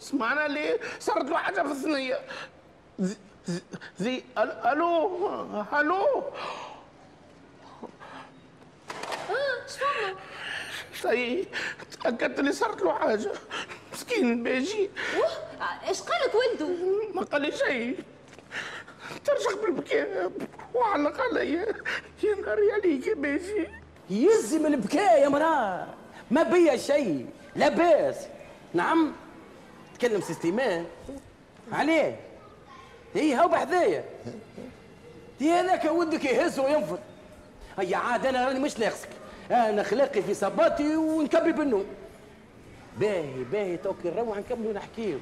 سمعنا 0.00 0.46
اللي 0.46 0.78
صارت 1.00 1.30
له 1.30 1.36
حاجة 1.36 1.62
في 1.62 1.70
الثنيه 1.72 2.18
أل- 4.38 4.66
ألو 4.66 5.66
ألو. 5.72 6.22
أه 9.30 9.66
شفنا 9.68 10.14
شي 11.02 11.44
تأكدت 12.02 12.38
اللي 12.38 12.52
صارت 12.52 12.82
له 12.82 12.92
حاجة. 12.92 13.32
مسكين 13.92 14.32
الباجي 14.32 14.90
أوه 15.16 15.28
إيش 15.88 16.00
قالك 16.00 16.34
ولده 16.34 16.68
ما 17.14 17.22
قال 17.22 17.42
لي 17.42 17.52
شيء. 17.52 17.98
ترشق 19.24 19.62
بالبكاء 19.62 20.32
وعلق 20.74 21.20
عليا 21.20 21.66
يا 22.22 22.34
نهاري 22.34 22.72
عليك 22.72 23.06
يا 23.06 23.14
باجي 23.14 23.68
يزي 24.10 24.58
من 24.58 24.74
البكاء 24.74 25.22
يا 25.22 25.28
مراه. 25.28 25.86
ما 26.30 26.42
بيا 26.42 26.76
شيء 26.76 27.26
لاباس 27.56 28.16
نعم 28.74 29.12
تكلم 29.98 30.20
سي 30.20 30.34
سليمان 30.34 30.86
عليه. 31.72 32.20
هي 33.14 33.40
هو 33.40 33.48
بحذايا. 33.48 34.04
هي 35.40 35.52
هذاك 35.52 35.84
ودك 35.84 36.24
يهز 36.24 36.58
وينفض. 36.58 36.98
هيا 37.78 37.96
عاد 37.96 38.26
أنا 38.26 38.46
راني 38.46 38.60
مش 38.60 38.78
ناقصك 38.78 39.08
أنا 39.50 39.82
خلاقي 39.82 40.22
في 40.22 40.34
صباتي 40.34 40.96
ونكبي 40.96 41.52
بالنوم 41.52 41.86
باهي 42.98 43.44
باهي 43.52 43.76
توكل 43.76 44.10
نروح 44.16 44.38
نكملوا 44.38 44.72
نحكيو 44.72 45.18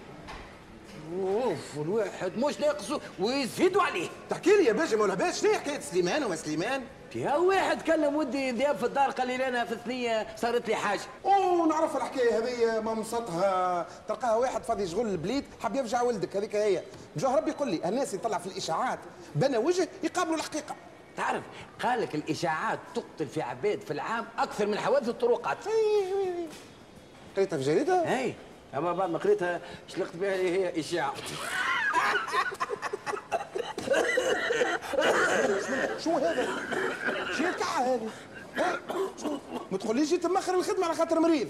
أوف 1.23 1.77
الواحد 1.77 2.39
مش 2.39 2.61
ناقصه 2.61 3.01
ويزيدوا 3.21 3.83
عليه. 3.83 4.09
تحكي 4.31 4.51
لي 4.51 4.65
يا 4.65 4.73
باجي 4.73 4.97
مولا 4.97 5.15
باش 5.15 5.41
شنو 5.41 5.53
حكاية 5.53 5.81
سليمان 5.81 6.25
وما 6.25 6.37
سليمان؟ 6.37 6.83
يا 7.15 7.37
واحد 7.37 7.83
كلم 7.83 8.17
ودي 8.17 8.51
ذياب 8.51 8.77
في 8.77 8.87
الدار 8.87 9.11
قال 9.11 9.27
لي 9.27 9.49
أنا 9.49 9.65
في 9.65 9.73
الثنية 9.73 10.27
صارت 10.37 10.69
لي 10.69 10.75
حاجة. 10.75 11.01
أوه 11.25 11.67
نعرف 11.67 11.97
الحكاية 11.97 12.39
هذه 12.39 12.81
ممصتها 12.81 13.87
تلقاها 14.09 14.37
واحد 14.37 14.63
فاضي 14.63 14.83
يشغل 14.83 15.07
البليد 15.07 15.45
حاب 15.63 15.77
يرجع 15.77 16.03
ولدك 16.03 16.37
هذيك 16.37 16.57
هي. 16.57 16.83
جاه 17.17 17.37
ربي 17.37 17.51
يقول 17.51 17.69
لي 17.69 17.89
الناس 17.89 18.15
يطلع 18.15 18.39
في 18.39 18.47
الإشاعات 18.47 18.99
بنى 19.35 19.59
وجه 19.59 19.89
يقابلوا 20.03 20.37
الحقيقة. 20.37 20.75
تعرف 21.17 21.43
قال 21.83 22.01
لك 22.01 22.15
الإشاعات 22.15 22.79
تقتل 22.95 23.27
في 23.27 23.43
عباد 23.43 23.81
في 23.81 23.91
العام 23.91 24.27
أكثر 24.39 24.67
من 24.67 24.79
حوادث 24.79 25.09
الطرقات. 25.09 25.59
قريتها 27.37 27.59
في 27.59 27.65
جريدة؟ 27.65 28.19
إي. 28.19 28.35
اما 28.75 28.93
بعد 28.93 29.11
ما 29.11 29.19
قريتها. 29.19 29.61
شلقت 29.89 30.17
بها 30.17 30.35
اللي 30.35 30.51
هي؟ 30.59 30.81
إشاعة. 30.81 31.15
شو 36.05 36.17
هذا؟ 36.17 36.47
شو 37.39 37.45
الكعه 37.45 37.81
هذه؟ 37.81 38.09
ما 39.71 39.79
تقوليش 39.79 40.09
جيت 40.09 40.27
مأخر 40.27 40.55
الخدمة 40.55 40.87
على 40.87 40.95
خاطر 40.95 41.21
مريض. 41.21 41.49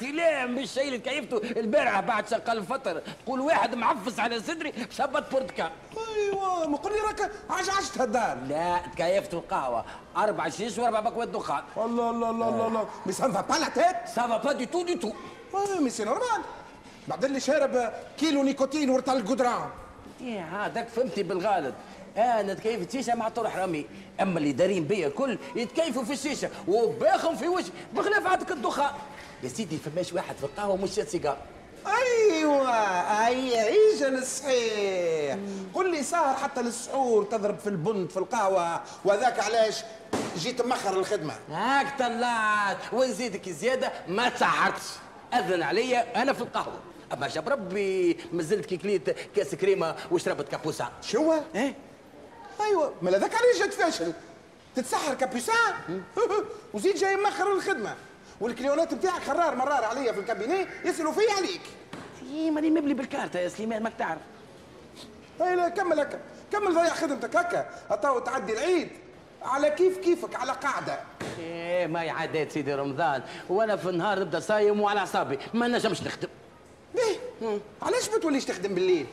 لا 0.00 0.46
مش 0.46 0.78
اللي 0.78 0.98
كيفته. 0.98 1.36
البارحه 1.36 2.00
بعد 2.00 2.28
شغال 2.28 2.66
فتره 2.66 3.02
تقول 3.24 3.40
واحد 3.40 3.74
معفس 3.74 4.20
على 4.20 4.40
صدري 4.40 4.70
بسباط 4.70 5.32
برتقال 5.32 5.70
أيوه 6.16 6.68
ما 6.68 6.76
قول 6.76 6.92
لي 6.92 6.98
راك 6.98 7.30
عجعجت 7.50 7.98
هالدار 7.98 8.38
لا 8.48 8.80
تكيفت 8.94 9.34
القهوة. 9.34 9.84
أربع 10.16 10.48
شيش 10.48 10.78
وأربع 10.78 11.00
بكوات 11.00 11.28
دخان. 11.28 11.62
الله 11.76 12.10
الله 12.10 12.30
الله 12.30 12.48
الله 12.48 12.66
الله. 12.66 12.88
mais 13.06 13.32
ça 13.32 13.40
va 13.40 13.46
pas 13.46 13.54
la 13.54 13.68
tête 13.68 13.96
ça 14.14 14.25
va 14.25 14.36
pas 14.36 14.52
du 14.52 14.66
tout 14.66 14.82
du 14.82 14.94
tout 14.94 15.12
mais 15.80 15.90
c'est 15.90 16.04
normal 16.04 16.42
بعدين 17.08 17.28
اللي 17.28 17.40
شارب 17.40 17.92
كيلو 18.18 18.42
نيكوتين 18.42 18.90
ورطال 18.90 19.16
القدران 19.16 19.68
إيه 20.20 20.40
هذاك 20.40 20.88
فهمتي 20.88 21.22
بالغالب 21.22 21.74
أنا 22.16 22.54
تكيفت 22.54 22.92
شيشه 22.92 23.14
مع 23.14 23.28
طرح 23.28 23.56
رمي. 23.56 23.86
أما 24.20 24.38
اللي 24.38 24.52
دارين 24.52 24.84
بيا 24.84 25.08
كل 25.08 25.38
يتكيفوا 25.56 26.04
في 26.04 26.12
الشيشة 26.12 26.50
وباخم 26.68 27.36
في 27.36 27.48
وجهي 27.48 27.70
بخلاف 27.94 28.26
عندك 28.26 28.50
الدخان 28.50 28.94
يا 29.42 29.48
سيدي 29.48 29.76
فماش 29.76 30.12
واحد 30.12 30.36
في 30.36 30.44
القهوة 30.44 30.76
مش 30.76 30.90
شاد 30.90 31.08
سيجار. 31.08 31.38
أيوه 31.86 32.70
أي 33.26 33.58
عيشة 33.58 34.08
الصحيح. 34.08 35.38
قل 35.74 35.90
لي 35.90 36.02
سهر 36.02 36.36
حتى 36.36 36.62
للسحور 36.62 37.24
تضرب 37.24 37.58
في 37.58 37.66
البند 37.66 38.10
في 38.10 38.16
القهوة. 38.16 38.80
وذاك 39.04 39.40
علاش 39.40 39.84
جيت 40.38 40.62
مأخر 40.62 40.98
الخدمة؟ 40.98 41.34
هاك 41.50 41.98
طلعت. 41.98 42.76
ونزيدك 42.92 43.48
زيادة 43.48 43.92
ما 44.08 44.28
تسحرتش 44.28 44.82
أذن 45.34 45.62
عليا 45.62 46.22
أنا 46.22 46.32
في 46.32 46.40
القهوة. 46.40 46.78
أما 47.12 47.28
جاب 47.28 47.48
ربي 47.48 48.16
مازلت 48.32 48.66
كي 48.66 48.76
كليت 48.76 49.10
كاس 49.36 49.54
كريمة 49.54 49.96
وشربت 50.10 50.48
capucin 50.48 50.92
شو 51.02 51.32
إيه؟ 51.54 51.74
أيوه 52.60 52.94
ما 53.02 53.10
ذاك 53.10 53.34
علاش 53.34 53.58
جات 53.58 53.74
فاشل. 53.74 54.12
تتسحر 54.76 55.14
capucin؟ 55.14 56.02
وزيد 56.74 56.96
جاي 56.96 57.16
مأخر 57.16 57.52
الخدمة. 57.52 57.94
والكليونات 58.40 58.94
بتاعك 58.94 59.22
خرار 59.22 59.54
مرار 59.54 59.84
عليا 59.84 60.12
في 60.12 60.20
ال 60.20 60.26
cabinet 60.26 60.68
يسألوا 60.84 61.12
فيا 61.12 61.32
عليك 61.32 61.60
إيه 62.32 62.50
ماني 62.50 62.70
مبلي 62.70 62.94
بالكارتة 62.94 63.38
يا 63.38 63.48
سليمان 63.48 63.82
ماك 63.82 63.92
تعرف. 63.98 64.20
اي 65.42 65.56
لا 65.56 65.68
كمل 65.68 66.00
هكا. 66.00 66.20
كمل 66.52 66.74
ضيع 66.74 66.94
خدمتك 66.94 67.36
هكا. 67.36 67.70
هتو 67.90 68.18
تعدي 68.18 68.52
العيد. 68.52 68.88
على 69.42 69.70
كيف 69.70 69.98
كيفك؟ 69.98 70.36
على 70.36 70.52
قاعدة. 70.52 71.00
إيه 71.38 71.86
ما 71.86 72.00
عادات 72.10 72.52
سيدي 72.52 72.74
رمضان. 72.74 73.22
وأنا 73.48 73.76
في 73.76 73.88
النهار 73.88 74.18
نبدأ 74.18 74.40
صايم 74.40 74.80
وعلى 74.80 75.00
اعصابي 75.00 75.38
ما 75.54 75.68
نجمش 75.68 76.02
نخدم. 76.02 76.28
ليه؟ 76.94 77.58
علاش 77.82 78.10
ما 78.10 78.18
توليش 78.18 78.44
تخدم 78.44 78.74
بالليل؟ 78.74 79.06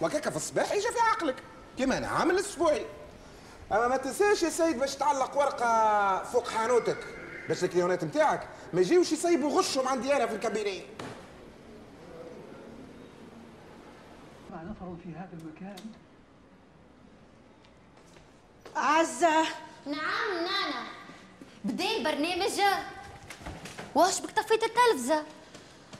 وكاكا 0.00 0.30
في 0.30 0.36
الصباح 0.36 0.72
يجي 0.72 0.88
في 0.88 1.00
عقلك. 1.10 1.36
كيما 1.78 1.98
أنا 1.98 2.08
عامل 2.08 2.38
أسبوعي. 2.38 2.86
أما 3.72 3.88
ما 3.88 3.96
تنساش 3.96 4.42
يا 4.42 4.50
سيد 4.50 4.78
باش 4.78 4.94
تعلق 4.96 5.38
ورقة 5.38 6.22
فوق 6.22 6.48
حانوتك 6.48 6.98
باش 7.48 7.64
الكليونات 7.64 8.04
نتاعك 8.04 8.48
ما 8.72 8.80
يجيوش 8.80 9.12
يصيبوا 9.12 9.58
غشهم 9.58 9.88
عندي 9.88 10.16
أنا 10.16 10.26
في 10.26 10.34
الكابينيه 10.34 10.82
مع 14.50 14.62
نفر 14.62 14.96
في 15.02 15.08
هذا 15.08 15.30
المكان؟ 15.32 15.76
عزة. 18.76 19.42
نعم 19.86 20.34
نانا. 20.34 20.84
بدا 21.64 21.84
البرنامج 21.96 22.60
واش 23.94 24.20
بك 24.20 24.30
طفيت 24.30 24.60
التلفزة؟ 24.62 25.22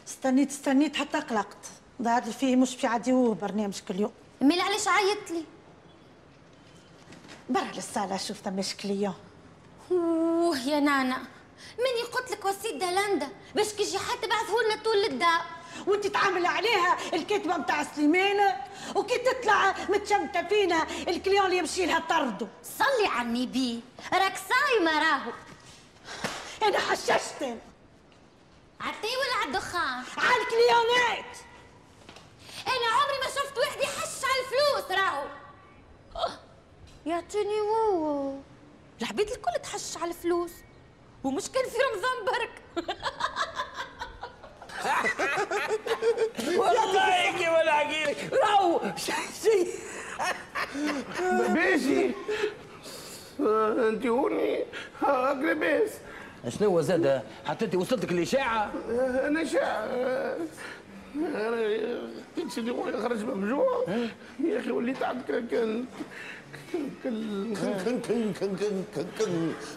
استنيت 0.08 0.50
استنيت 0.50 0.96
حتى 0.96 1.18
قلقت. 1.20 1.56
ضاعت 2.02 2.28
فيه 2.28 2.56
مش 2.56 2.76
في 2.76 2.86
عديوه 2.86 3.34
برنامج 3.34 3.80
كل 3.88 4.00
يوم. 4.00 4.12
ميل 4.40 4.60
علاش 4.60 4.88
عيطت 4.88 5.30
لي؟ 5.30 5.44
برا 7.48 7.64
للصالة 7.74 8.16
شوف 8.16 8.36
ثماش 8.36 8.74
client 8.74 9.14
أوه 9.90 10.58
يا 10.58 10.80
نانا 10.80 11.18
ماني 11.78 12.02
قلت 12.12 12.30
لك 12.30 12.44
وسيط 12.44 12.74
دهلندا 12.74 13.28
باش 13.54 13.72
كي 13.72 13.82
يجي 13.82 13.98
حتى 13.98 14.26
بعثوا 14.26 14.62
لنا 14.62 14.82
طول 14.82 15.04
الدار. 15.04 15.42
وانت 15.86 16.06
تعامل 16.06 16.46
عليها 16.46 16.96
الكتبة 17.14 17.56
متاع 17.56 17.84
سليمان 17.84 18.56
وكي 18.94 19.18
تطلع 19.18 19.74
متشمتة 19.88 20.48
فينا 20.48 20.86
ال 21.08 21.14
client 21.14 21.46
اللي 21.46 21.56
يمشي 21.58 21.86
لها 21.86 21.98
طردوا 21.98 22.46
صلي 22.78 23.06
على 23.06 23.28
النبي 23.28 23.80
راك 24.12 24.34
صايمة 24.36 24.98
راهو. 24.98 25.32
أنا 26.62 26.78
حششت 26.78 27.42
عالتي 28.80 29.16
ولا 29.16 29.36
على 29.40 29.46
الدخان 29.46 30.04
على 30.16 30.42
الكليونات. 30.42 31.36
أنا 32.66 32.86
عمري 32.92 33.18
ما 33.24 33.28
شفت 33.28 33.58
واحد 33.58 33.80
يحش 33.80 34.24
على 34.24 34.40
الفلوس 34.44 34.98
راهو. 34.98 35.26
يعطيني 37.06 37.60
وو 37.60 38.34
العبيد 39.02 39.28
الكل 39.30 39.62
تحش 39.62 39.96
على 39.96 40.10
الفلوس. 40.10 40.50
ومش 41.24 41.50
كان 41.50 41.64
في 41.64 41.76
رمضان 41.92 42.24
برك. 42.26 42.62
والله 46.58 47.38
كي 47.38 47.48
ولا 47.48 47.72
حكيلك 47.72 48.32
راهو 48.32 48.80
شيء 49.42 49.68
باجي 51.54 52.10
آه، 53.40 53.88
أنت 53.88 54.06
هوني. 54.06 54.64
هاك 55.02 55.36
لاباس 55.36 55.90
شنو 56.48 56.68
هو 56.68 56.80
زاد؟ 56.80 57.22
حتى 57.46 57.64
أنت 57.64 57.74
وصلتك 57.74 58.12
الاشاعه 58.12 58.72
أنا 59.26 59.44
شاع 59.44 59.84
أنا 61.16 62.00
كنت 62.36 62.52
سيدي 62.52 62.72
خويا 62.72 63.00
خرج 63.00 63.24
مفجوع 63.24 63.84
يا 64.44 64.60
أخي 64.60 64.70
وليت 64.70 65.02
عاد 65.02 65.22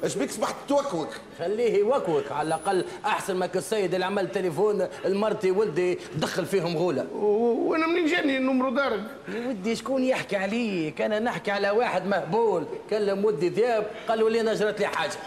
اش 0.03 0.15
بيك 0.15 0.31
صبحت 0.31 0.55
توكوك 0.67 1.09
خليه 1.39 1.77
يوكوك 1.79 2.31
على 2.31 2.47
الاقل 2.47 2.85
احسن 3.05 3.35
ما 3.35 3.45
كالسيد 3.45 3.93
اللي 3.93 4.05
عمل 4.05 4.31
تليفون 4.31 4.88
لمرتي 5.05 5.51
ولدي 5.51 5.99
دخل 6.15 6.45
فيهم 6.45 6.77
غوله 6.77 7.05
وأنا 7.13 7.88
منين 7.88 8.05
جاني 8.05 8.38
النمرو 8.38 8.69
دارك 8.69 9.03
يا 9.27 9.47
ودي 9.47 9.75
شكون 9.75 10.03
يحكي 10.03 10.35
عليك 10.35 11.01
أنا 11.01 11.19
نحكي 11.19 11.51
على 11.51 11.69
واحد 11.69 12.07
مهبول 12.07 12.65
كلم 12.89 13.25
ودي 13.25 13.49
ذياب 13.49 13.88
قال 14.07 14.23
ولي 14.23 14.41
أنا 14.41 14.53
جرت 14.53 14.79
لي 14.79 14.88
حاجة 14.88 15.17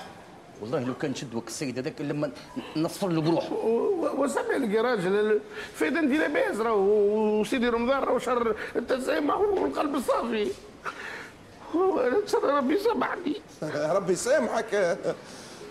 والله 0.61 0.84
لو 0.84 0.94
كان 0.94 1.14
شدوك 1.14 1.46
السيد 1.46 1.78
هذاك 1.78 2.00
لما 2.00 2.30
نصفر 2.76 3.08
له 3.08 3.20
بروحه 3.20 3.52
وسمع 4.18 4.56
لك 4.56 4.70
يا 4.70 4.82
راجل 4.82 5.40
فايت 5.74 5.96
انت 5.96 6.12
لاباس 6.12 6.56
راهو 6.56 7.40
وسيدي 7.40 7.68
رمضان 7.68 8.02
راهو 8.02 8.18
شهر 8.18 8.56
التسامح 8.76 9.37
والقلب 9.37 9.94
الصافي 9.94 10.48
أنا 11.74 12.20
ترى 12.20 12.52
ربي 12.52 12.74
يسامحني 12.74 13.35
ربي 13.74 14.12
يسامحك. 14.12 14.98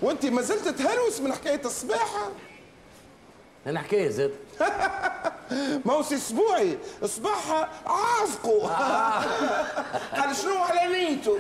وانت 0.01 0.25
ما 0.25 0.41
زلت 0.41 0.67
تهلوس 0.67 1.19
من 1.21 1.33
حكاية 1.33 1.61
الصباحه 1.65 2.29
أنا 3.67 3.79
حكايه 3.79 4.09
زاد 4.09 4.31
ما 5.85 5.93
هو 5.93 6.01
سي 6.01 6.15
اسبوعي 6.15 6.77
صباحها 7.03 7.69
عازقوا 7.85 8.67
قال 10.21 10.35
شنو 10.35 10.55
على 10.57 10.93
نيته؟ 10.99 11.31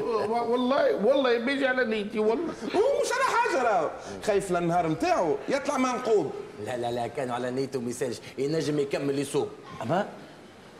والله 0.41 0.95
والله 1.05 1.37
بيجي 1.37 1.67
على 1.67 1.85
نيتي 1.85 2.19
والله. 2.19 2.53
هو 2.75 3.01
مش 3.03 3.11
على 3.11 3.37
حاجة 3.37 3.63
راهو. 3.63 3.89
خايف 4.25 4.51
للنهار 4.51 4.87
نتاعو 4.87 5.35
يطلع 5.49 5.77
منقوب 5.77 6.31
لا 6.65 6.77
لا 6.77 6.91
لا 6.91 7.07
كانوا 7.07 7.35
على 7.35 7.51
نيته 7.51 7.79
ما 7.81 7.89
يسالش 7.89 8.17
ينجم 8.37 8.79
يكمل 8.79 9.19
يسوق 9.19 9.47
أما؟ 9.81 10.07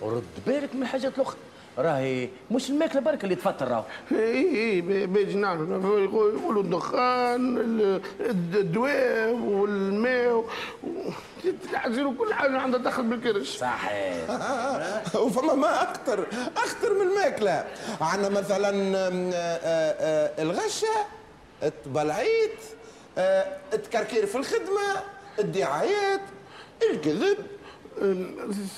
رد 0.01 0.23
بالك 0.47 0.75
من 0.75 0.81
الحاجات 0.81 1.15
الأخرى. 1.15 1.37
راهي 1.77 2.29
مش 2.51 2.69
الماكلة 2.69 3.01
برك 3.01 3.23
اللي 3.23 3.35
تفطر 3.35 3.67
راهو. 3.67 3.83
اي 4.11 4.71
اي 4.71 4.81
بيجي 5.07 5.35
نعرف. 5.37 5.69
يقولوا 5.69 6.63
الدخان 6.63 7.57
ال- 7.57 8.01
الدواء 8.19 9.31
والماء 9.33 10.45
العزير 11.71 12.07
وكل 12.07 12.33
حاجة 12.33 12.57
عندها 12.59 12.79
دخل 12.79 13.03
بالكرش 13.03 13.57
صحيح. 13.57 14.29
وفما 15.23 15.53
ما 15.53 15.81
أكثر 15.81 16.25
اخطر 16.57 16.93
من 16.93 17.01
الماكلة. 17.11 17.65
عندنا 18.01 18.29
مثلا 18.29 18.69
آه، 18.97 19.11
آه، 19.63 20.41
الغشة 20.41 20.87
التبلعيت 21.63 22.57
آه، 23.17 23.45
التكركير 23.73 24.25
في 24.25 24.35
الخدمة 24.35 25.01
الدعايات 25.39 26.21
الكذب. 26.91 27.37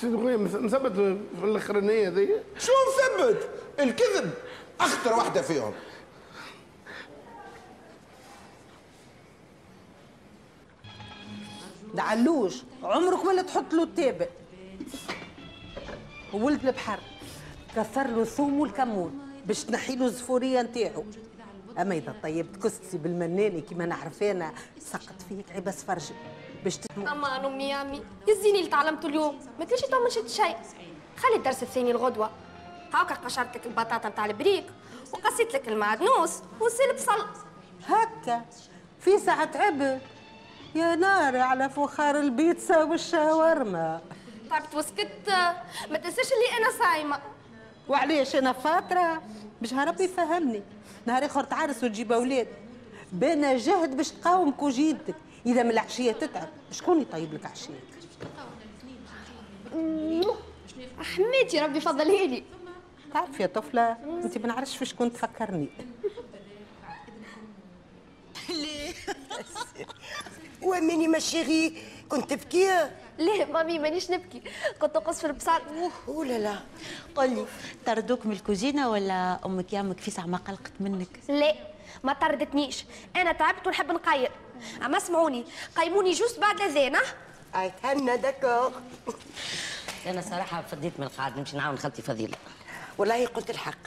سيدي 0.00 0.16
خويا 0.16 0.36
مثبت 0.36 0.92
في 1.40 1.44
الأخرانية 1.44 2.08
ذي 2.08 2.28
شو 2.58 2.72
مثبت؟ 2.88 3.48
الكذب. 3.80 4.30
أخطر 4.80 5.12
واحدة 5.12 5.42
فيهم. 5.42 5.72
ده 11.94 12.02
علوش 12.02 12.62
عمرك 12.82 13.24
ولا 13.24 13.42
تحط 13.42 13.74
له 13.74 13.82
التابع 13.82 14.26
ولد 16.32 16.66
البحر. 16.66 17.00
كثر 17.76 18.06
له 18.06 18.22
الثوم 18.22 18.60
والكمون 18.60 19.18
باش 19.46 19.64
تنحي 19.64 19.96
له 19.96 20.04
الزفورية 20.04 20.62
نتاعو. 20.62 21.04
أما 21.78 21.94
إذا 21.94 22.14
طيبت 22.22 22.62
كستي 22.62 22.98
بالمناني 22.98 23.60
كيما 23.60 23.86
نعرف 23.86 24.22
أنا 24.22 24.52
سقط 24.78 25.14
فيك 25.28 25.46
عبس 25.56 25.84
فرجي 25.84 26.14
باش 26.64 26.76
تتمو 26.76 27.06
أمان 27.06 27.44
امي 27.44 27.68
يا 27.68 27.82
أمي 27.82 28.02
يزيني 28.28 28.58
اللي 28.58 28.70
تعلمته 28.70 29.08
اليوم 29.08 29.38
ما 29.58 29.64
تليش 29.64 29.80
طمن 29.80 30.10
شد 30.10 30.26
شيء. 30.26 30.56
خلي 31.16 31.36
الدرس 31.36 31.62
الثاني 31.62 31.90
الغدوة. 31.90 32.30
هاكا 32.94 33.14
قشرت 33.14 33.56
لك 33.56 33.66
البطاطا 33.66 34.08
نتاع 34.08 34.26
البريك 34.26 34.64
وقصيت 35.12 35.54
لك 35.54 35.68
المعدنوس 35.68 36.38
والسلب 36.60 36.94
بصل 36.96 37.26
هكا 37.86 38.44
في 39.00 39.18
ساعة 39.18 39.50
عبد 39.54 40.00
يا 40.74 40.94
نار 40.94 41.36
على 41.36 41.70
فخار 41.70 42.20
البيتزا 42.20 42.84
والشاورما. 42.84 44.00
تعبت 44.50 44.74
وسكت 44.74 45.28
ما 45.90 45.98
تنساش 45.98 46.26
اللي 46.32 46.58
أنا 46.58 46.78
صايمة. 46.78 47.18
وعليش 47.88 48.36
أنا 48.36 48.52
فاطرة؟ 48.52 49.22
باش 49.60 49.74
ربي 49.74 50.04
يفهمني. 50.04 50.62
نهار 51.06 51.26
آخر 51.26 51.44
تعرس 51.44 51.84
وتجيب 51.84 52.12
أولاد. 52.12 52.48
بنا 53.12 53.56
جهد 53.56 53.96
باش 53.96 54.10
تقاوم 54.10 54.50
كوجينتك 54.50 55.14
إذا 55.46 55.62
من 55.62 55.70
العشية 55.70 56.12
تتعب. 56.12 56.48
شكون 56.72 57.00
يطيب 57.00 57.34
لك 57.34 57.46
عشيتك 57.46 57.74
حميتي 61.00 61.60
ربي 61.60 61.80
فضلي 61.80 62.26
لي. 62.26 62.44
تعرف 63.14 63.40
يا 63.40 63.46
طفلة 63.46 63.96
أنت 64.24 64.38
ما 64.38 64.46
نعرفش 64.46 64.76
في 64.76 64.84
شكون 64.84 65.12
تفكرني. 65.12 65.68
ومني 70.62 71.08
ma 71.08 71.18
chérie 71.18 71.82
كنت 72.08 72.30
تبكي؟ 72.30 72.90
ليه 73.18 73.44
mamie 73.44 73.78
مانيش 73.78 74.10
نبكي؟ 74.10 74.42
كنت 74.80 74.96
نقص 74.96 75.20
في 75.20 75.26
البصار 75.26 75.62
أوه. 76.08 76.24
لا 76.24 76.38
لا. 76.38 76.58
قولي 77.16 77.46
طردوك 77.86 78.26
من 78.26 78.32
الكوزينة 78.32 78.90
ولا 78.90 79.46
أمك 79.46 79.72
يامك 79.72 80.00
في 80.00 80.10
ساعه 80.10 80.26
ما 80.26 80.38
قلقت 80.38 80.72
منك؟ 80.80 81.08
لا 81.28 81.54
ما 82.04 82.12
طردتنيش. 82.12 82.84
أنا 83.16 83.32
تعبت 83.32 83.66
ونحب 83.66 83.90
نقيم 83.92 84.28
اما 84.84 84.96
اسمعوني 84.96 85.44
قيموني 85.76 86.12
juste 86.12 86.38
بعد 86.38 86.60
الاذان 86.60 86.94
ها 86.94 87.02
اي 87.54 87.72
تهنى 87.82 88.16
d'accord 88.16 88.72
أنا 90.06 90.20
صراحة 90.20 90.62
فديت 90.62 90.92
من 90.98 91.06
القاعد 91.06 91.38
نمشي 91.38 91.56
نعاون 91.56 91.78
خالتي 91.78 92.02
فضيلة. 92.02 92.36
والله 92.98 93.26
قلت 93.26 93.50
الحق. 93.50 93.78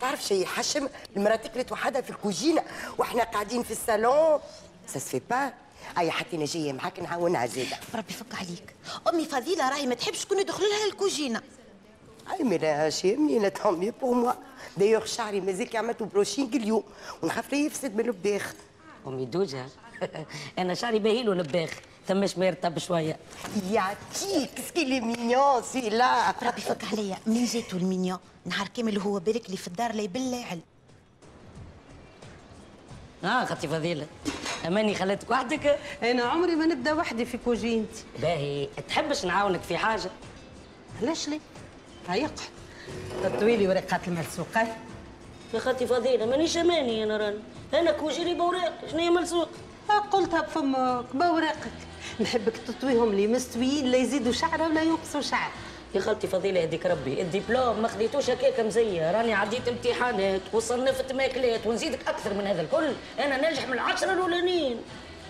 تعرف 0.00 0.22
شيء 0.24 0.46
حشم 0.46 0.88
المرأة 1.16 1.36
تكلت 1.36 1.72
وحدها 1.72 2.00
في 2.00 2.10
الكوجينة 2.10 2.64
وإحنا 2.98 3.24
قاعدين 3.24 3.62
في 3.62 3.70
الصالون. 3.70 4.40
سا 4.86 4.98
سفي 4.98 5.20
با 5.30 5.52
اي 5.98 6.10
حتى 6.10 6.36
أنا 6.36 6.44
جاية 6.44 6.72
معاك 6.72 7.00
نعاونها 7.00 7.46
زاده 7.46 7.76
ربي 7.94 8.10
يفك 8.10 8.34
عليك. 8.34 8.74
أمي 9.08 9.24
فضيلة 9.24 9.70
راهي 9.70 9.86
ما 9.86 9.94
تحبش 9.94 10.18
شكون 10.18 10.38
يدخل 10.38 10.62
لها 10.62 10.86
الكوجينة. 10.86 11.42
اي 12.32 12.44
مي 12.44 12.58
لا 12.58 12.90
شيمني 12.90 13.38
لا 13.38 13.48
طون 13.48 13.90
بور 13.90 14.14
موا 14.14 14.32
دايوغ 14.76 15.04
شعري 15.04 15.40
مازال 15.40 15.68
كي 15.68 15.78
عملته 15.78 16.04
بروشينغ 16.04 16.56
اليوم. 16.56 16.84
ونخاف 17.22 17.52
لا 17.52 17.58
يفسد 17.58 17.96
من 17.96 18.06
البداخ 18.06 18.52
أمي 19.06 19.24
دوجة. 19.24 19.66
أنا 20.58 20.74
شعري 20.74 20.98
باهي 20.98 21.22
له 21.22 21.34
نباخ 21.34 21.70
ثماش 22.08 22.38
ما 22.38 22.46
يرتب 22.46 22.78
شوية 22.78 23.16
يعطيك 23.70 24.50
ce 24.68 24.84
qu'il 24.84 25.00
est 25.00 25.62
mignon 25.62 25.90
celui-là. 25.90 26.30
ربي 26.42 26.58
يفك 26.60 26.84
عليا. 26.92 27.16
منين 27.26 27.44
جاتو 27.44 27.76
ال 27.76 27.81
mignon؟ 27.81 28.18
نهار 28.44 28.68
كامل 28.68 28.98
هو 28.98 29.18
بارك 29.18 29.50
لي 29.50 29.56
في 29.56 29.68
الدار 29.68 29.92
لا 29.92 30.02
يبلع 30.02 30.44
علم 30.50 30.60
آه 33.24 33.44
خالتي 33.44 33.68
فضيلة. 33.68 34.06
أماني 34.66 34.94
خليتك 34.94 35.30
وحدك؟ 35.30 35.78
أنا 36.02 36.22
عمري 36.22 36.54
ما 36.54 36.66
نبدأ 36.66 36.92
وحدي 36.92 37.24
في 37.24 37.38
كوجينتي 37.44 38.04
باهي. 38.22 38.68
تحبش 38.88 39.24
نعاونك 39.24 39.60
في 39.60 39.76
حاجة؟ 39.76 40.10
علاش 41.02 41.28
لي 41.28 41.40
هيقع 42.08 42.30
تطويلي 43.22 43.68
ورقات 43.68 44.08
الملسوقات 44.08 44.68
يا 45.54 45.58
خالتي 45.58 45.86
فضيلة 45.86 46.26
مانيش 46.26 46.56
أماني 46.56 47.04
أنا 47.04 47.16
راني. 47.16 47.38
أنا 47.74 47.92
كوجيري 47.92 48.34
بوراق 48.34 48.72
شنو 48.90 48.98
هي 49.00 49.10
ملسوق 49.10 49.48
قلتها 49.98 50.40
بفمك 50.40 51.04
بوراقك 51.14 51.72
نحبك 52.20 52.56
تطويهم 52.56 53.14
لي 53.14 53.26
مستويين 53.26 53.86
لا 53.86 53.98
يزيدوا 53.98 54.32
شعره 54.32 54.68
ولا 54.68 54.82
ينقصوا 54.82 55.20
شعر. 55.20 55.50
يا 55.94 56.00
خالتي 56.00 56.26
فضيلة 56.26 56.60
يهديك 56.60 56.86
ربي 56.86 57.22
الدبلوم 57.22 57.82
ما 57.82 57.88
خديتوش 57.88 58.30
هكاك 58.30 58.60
مزية. 58.60 59.10
راني 59.10 59.34
عديت 59.34 59.68
امتحانات 59.68 60.40
وصنفت 60.52 61.12
ماكلات 61.12 61.66
ونزيدك 61.66 62.08
أكثر 62.08 62.34
من 62.34 62.46
هذا 62.46 62.62
الكل. 62.62 62.92
أنا 63.18 63.36
ناجح 63.36 63.66
من 63.66 63.72
العشرة 63.72 64.12
الأولانيين. 64.12 64.76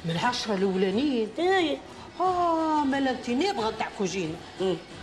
من 0.05 0.11
العشرة 0.11 0.55
الأولانيين؟ 0.55 1.29
اي 1.39 1.79
آه 2.21 2.85
ما 2.85 2.99
انت 2.99 3.31
نابغة 3.31 3.71
نتاع 3.71 3.89
كوجينة. 3.99 4.35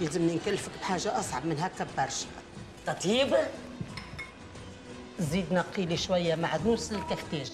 يلزمني 0.01 0.35
نكلفك 0.35 0.71
بحاجة 0.81 1.19
أصعب 1.19 1.45
من 1.45 1.59
هكا 1.59 1.87
برشا. 1.97 2.27
تطيب؟ 2.85 3.35
زيد 5.19 5.45
نقي 5.51 5.85
لي 5.85 5.97
شوية 5.97 6.35
معدنوس 6.35 6.91
للكفتاج 6.91 7.51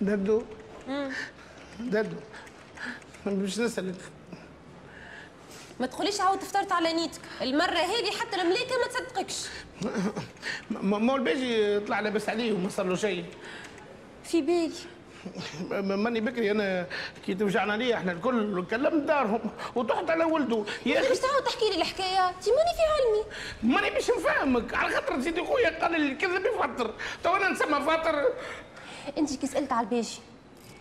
ددو. 0.00 0.42
ددو. 1.80 2.16
باش 3.26 3.58
نسألك 3.58 3.94
ما 5.80 5.86
تقوليش 5.86 6.20
عاود 6.20 6.40
فطرت 6.40 6.72
على 6.72 6.92
نيتك. 6.92 7.20
المرة 7.42 7.78
هذه 7.78 8.10
حتى 8.20 8.42
الملاكة 8.42 8.74
ما 8.78 8.86
تصدقكش. 8.86 9.46
ما 11.00 11.16
الباجي 11.16 11.80
طلع 11.80 12.00
لاباس 12.00 12.28
عليه 12.28 12.52
وما 12.52 12.68
صار 12.68 12.86
له 12.86 12.94
شيء. 12.96 13.24
في 14.24 14.42
بالي. 14.42 14.72
ماني 15.96 16.20
بكري 16.20 16.50
أنا 16.50 16.86
كي 17.26 17.34
توجعنا 17.34 17.72
ليه 17.72 17.94
إحنا 17.94 18.12
الكل 18.12 18.64
كلمت 18.70 19.02
دارهم. 19.02 19.40
وتحت 19.74 20.10
على 20.10 20.24
ولده. 20.24 20.64
يا 20.86 21.00
أخي 21.00 21.08
باش 21.08 21.18
تعاود 21.18 21.44
تحكي 21.44 21.70
لي 21.70 21.76
الحكاية. 21.76 22.32
تي 22.40 22.50
ماني 22.50 22.70
في 22.76 22.82
علمي. 22.94 23.24
ماني 23.74 23.90
باش 23.90 24.10
نفهمك. 24.10 24.74
على 24.74 24.94
خاطر 24.94 25.20
سيدي 25.20 25.44
خويا 25.44 25.80
قال 25.82 25.92
لي 26.00 26.12
الكذب 26.12 26.46
يفطر. 26.46 26.94
تو 27.24 27.36
أنا 27.36 27.48
نسمى 27.48 27.80
فاطر. 27.86 28.24
انت 29.18 29.36
كي 29.36 29.46
سألت 29.46 29.72
على 29.72 29.86
الباشي 29.86 30.20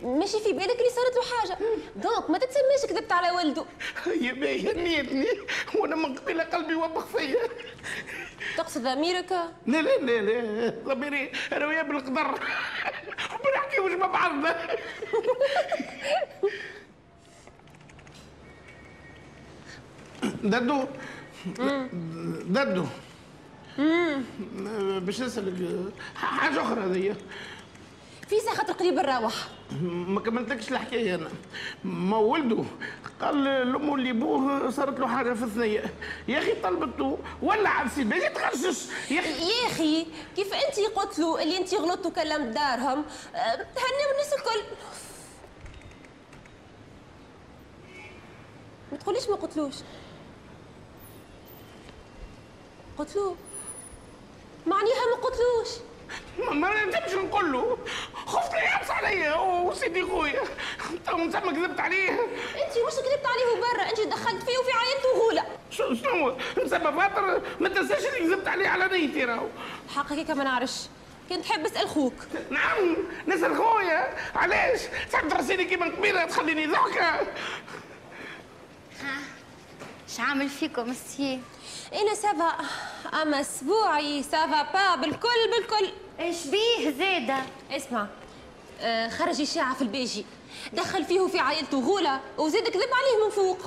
ماشي 0.01 0.39
في 0.39 0.53
بالك 0.53 0.77
اللي 0.79 0.89
صارت 0.89 1.15
له 1.15 1.37
حاجة؟ 1.37 1.57
donc 1.95 2.29
ما 2.29 2.37
تتسميش 2.37 2.85
كذبت 2.89 3.11
على 3.11 3.31
ولده 3.31 3.65
يا 4.21 4.33
باهي 4.33 4.71
هنيتني 4.71 5.27
وأنا 5.75 5.95
من 5.95 6.15
قبيلة 6.15 6.43
قلبي 6.43 6.73
وبخ 6.75 7.05
فيا. 7.05 7.37
تقصد 8.57 8.83
ضميرك 8.83 9.31
لا 9.31 9.81
لا 9.81 9.97
لا 9.97 10.21
لا 10.21 10.73
ضميري 10.85 11.31
أنا 11.53 11.67
وياه 11.67 11.81
بالقدر. 11.81 12.11
ما 12.13 13.51
نحكيوش 13.55 13.91
مع 13.91 14.07
بعضنا 14.07 14.77
ددو 20.43 20.85
ددو. 22.45 22.85
باش 24.99 25.21
نسألك 25.21 25.93
حاجة 26.15 26.61
أخرى 26.61 26.81
هذيا. 26.81 27.15
في 28.29 28.39
ساعه 28.39 28.55
خاطر 28.55 28.73
قريب 28.73 28.93
نروح 28.93 29.33
ما 29.81 30.19
كملتلكش 30.19 30.71
الحكاية 30.71 31.15
أنا. 31.15 31.29
ما 31.83 32.17
ولده 32.17 32.63
قال 33.21 33.43
لأمه 33.43 33.95
اللي 33.95 34.13
بوه 34.13 34.69
صارت 34.69 34.99
له 34.99 35.07
حاجة 35.07 35.33
في 35.33 35.43
الثنية. 35.43 35.93
يا 36.27 36.39
أخي 36.39 36.61
طلبته 36.61 37.17
ولا 37.41 37.69
على 37.69 37.85
السيد 37.87 38.09
باش 38.09 38.23
يتغشش. 38.23 38.85
يا 39.11 39.19
أخي 39.19 39.29
يا 39.29 39.67
أخي 39.67 40.07
كيف 40.35 40.53
انت 40.53 40.79
قلت 40.95 41.19
له 41.19 41.43
اللي 41.43 41.57
انت 41.57 41.73
غلطت 41.73 42.05
وكلمت 42.05 42.55
دارهم؟ 42.55 43.05
تهنيوا 43.75 44.11
الناس 44.11 44.33
الكل. 44.33 44.63
ما 48.91 48.97
تقوليش 48.97 49.29
ما 49.29 49.35
قلتلوش 49.35 49.75
قلتلو 52.97 53.35
معنيها 54.67 55.05
ما 55.15 55.21
قلتلوش 55.23 55.86
ما- 56.51 56.85
نجمش 56.85 57.13
نقول 57.13 57.51
له. 57.51 57.77
خفت 58.25 58.53
لا 58.53 58.59
يعبس 58.63 58.91
عليا. 58.91 59.35
وسيدي 59.35 60.03
خويا. 60.03 60.43
تو 61.07 61.17
مسمى 61.17 61.53
كذبت 61.53 61.79
عليه. 61.79 62.11
انت 62.11 62.73
مش 62.87 62.93
كذبت 62.95 63.25
عليه 63.25 63.61
برا 63.61 63.89
انت 63.89 63.99
دخلت 64.13 64.43
فيه 64.43 64.57
وفي 64.57 64.71
عائلته 64.71 65.19
غوله 65.19 65.43
شو 65.71 65.93
شنو 65.93 66.37
مسمى 66.65 66.91
فاطر 67.01 67.41
ما 67.59 67.69
تنساش 67.69 68.05
اللي 68.05 68.19
كذبت 68.19 68.47
عليه 68.47 68.67
على 68.69 68.87
نيتي 68.99 69.25
راهو. 69.25 69.47
الحق 69.89 70.13
هيك 70.13 70.31
ما 70.31 70.43
نعرفش 70.43 70.81
كنت 71.29 71.45
تحب 71.45 71.65
اسأل 71.65 71.89
خوك. 71.89 72.13
نعم 72.49 72.97
نسأل 73.27 73.57
خويا. 73.57 74.15
علاش؟ 74.35 74.79
تعب 75.11 75.33
راسيني 75.33 75.65
كيما 75.65 75.85
قبيله 75.85 76.25
تخليني 76.25 76.67
ضحكه 76.67 77.19
اش 80.09 80.19
عامل 80.19 80.49
فيكم 80.49 80.89
messieurs 80.89 81.39
أنا 81.93 82.15
ça 82.15 82.35
va 82.35 82.55
أما 83.21 83.41
أسبوعي 83.41 84.23
سافا 84.23 84.61
با 84.73 84.95
بالكل 84.95 85.51
بالكل. 85.51 85.91
إيش 86.19 86.47
بيه 86.47 86.89
زيدة 86.89 87.37
اسمع 87.71 88.07
آه 88.81 89.09
خرج 89.09 89.41
اشاعه 89.41 89.75
في 89.75 89.81
البيجي. 89.81 90.25
دخل 90.73 91.05
فيه 91.05 91.19
وفي 91.19 91.39
عائلته 91.39 91.79
غولة 91.79 92.19
وزيد 92.37 92.69
كذب 92.69 92.89
عليه 92.93 93.25
من 93.25 93.31
فوق. 93.31 93.59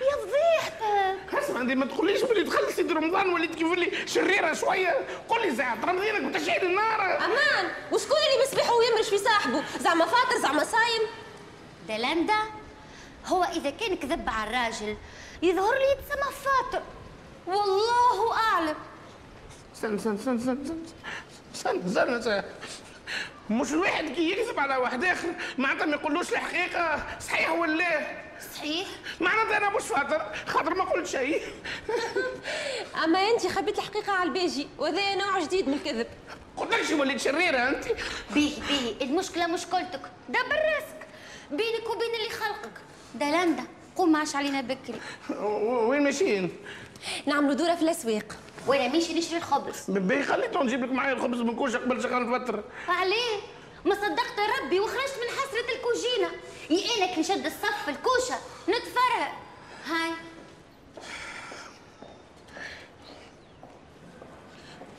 يا 0.00 0.16
فضيحتك 0.26 1.34
اسمع 1.34 1.60
انت 1.60 1.70
ما 1.70 1.86
تقوليش 1.86 2.22
بلي 2.22 2.42
دخلت 2.42 2.70
سيدي 2.70 2.94
رمضان 2.94 3.32
وليت 3.32 3.54
كيف 3.54 3.72
لي 3.72 4.06
شريرة 4.06 4.54
شوية. 4.54 5.06
قول 5.28 5.42
لي 5.42 5.50
زعما 5.54 5.84
رمضانك 5.84 6.22
بتشعل 6.22 6.66
النار. 6.66 7.24
أمان 7.24 7.70
وشكون 7.92 8.16
اللي 8.16 8.44
بيصبح 8.44 8.70
ويمرش 8.70 9.08
في 9.08 9.18
صاحبه؟ 9.18 9.62
زعما 9.80 10.04
فاطر 10.04 10.38
زعما 10.42 10.64
صايم. 10.64 11.02
دلندا 11.88 12.38
هو 13.26 13.44
إذا 13.44 13.70
كان 13.70 13.96
كذب 13.96 14.28
على 14.28 14.50
الراجل 14.50 14.96
يظهر 15.42 15.74
لي 15.74 15.90
يتسمى 15.90 16.32
فاطر. 16.44 16.82
والله 17.46 18.36
أعلم. 18.36 18.74
استنى 19.74 19.96
استنى 19.96 20.14
استنى 20.14 20.36
استنى 20.36 20.58
استنى 21.54 21.86
استنى 21.86 22.18
استنى 22.18 22.42
مش 23.50 23.72
الواحد 23.72 24.04
كي 24.08 24.30
يكذب 24.30 24.60
على 24.60 24.76
واحد 24.76 25.04
آخر 25.04 25.28
معناتها 25.58 25.86
ما 25.86 25.92
يقولوش 25.96 26.32
الحقيقة 26.32 27.06
صحيح 27.20 27.50
ولا؟ 27.50 27.76
لا 27.76 28.06
صحيح. 28.54 28.86
معناتها 29.20 29.56
أنا 29.56 29.70
مش 29.70 29.82
فاطر 29.82 30.32
خاطر 30.46 30.74
ما 30.74 30.84
قلت 30.84 31.06
شيء. 31.06 31.42
أما 33.04 33.18
أنت 33.18 33.46
خبيت 33.46 33.78
الحقيقة 33.78 34.12
على 34.12 34.28
البيجي 34.28 34.68
وهذا 34.78 35.14
نوع 35.14 35.40
جديد 35.40 35.68
من 35.68 35.74
الكذب. 35.74 36.06
قلت 36.56 36.74
لكش 36.74 36.90
وليت 36.90 37.20
شريرة 37.20 37.68
أنت. 37.68 37.84
بيه 38.34 38.52
بيه 38.68 39.04
المشكلة 39.04 39.46
مشكلتك 39.46 40.00
دبر 40.28 40.56
راسك. 40.74 41.06
بينك 41.50 41.90
وبين 41.90 42.14
اللي 42.20 42.30
خلقك. 42.30 42.72
دلندا 43.14 43.64
قوم 43.96 44.12
معاش 44.12 44.36
علينا 44.36 44.60
بكري. 44.60 45.00
وين 45.88 46.02
ماشيين؟ 46.04 46.56
نعملوا 47.26 47.54
دورة 47.54 47.74
في 47.74 47.82
الأسواق. 47.82 48.36
وأنا 48.66 48.88
ماشي 48.88 49.18
نشري 49.18 49.36
الخبز 49.36 49.90
بي 49.90 50.22
خليته 50.22 50.62
نجيب 50.62 50.84
لك 50.84 50.90
معايا 50.92 51.12
الخبز 51.12 51.40
من 51.40 51.56
كوشه 51.56 51.78
قبل 51.78 52.02
شغال 52.02 52.40
فتره 52.40 52.64
عليه. 52.88 53.36
ما 53.84 53.94
صدقت 53.94 54.40
ربي 54.60 54.80
وخرجت 54.80 55.14
من 55.20 55.28
حسرة 55.38 55.76
الكوجينة. 55.76 56.30
يقينك 56.70 57.18
نشد 57.18 57.46
الصف 57.46 57.88
الكوشة 57.88 58.38
نتفرق 58.68 59.32
هاي. 59.86 60.12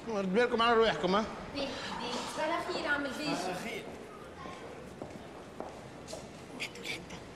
رد 0.08 0.34
بالكم 0.34 0.62
على 0.62 0.76
رواحكم 0.76 1.16
ها؟ 1.16 1.26
بيه 1.56 1.62
بيه 1.62 1.68
صباح 2.36 2.68
الخير 2.70 2.88
عم 2.88 3.06
البيجي 3.06 3.36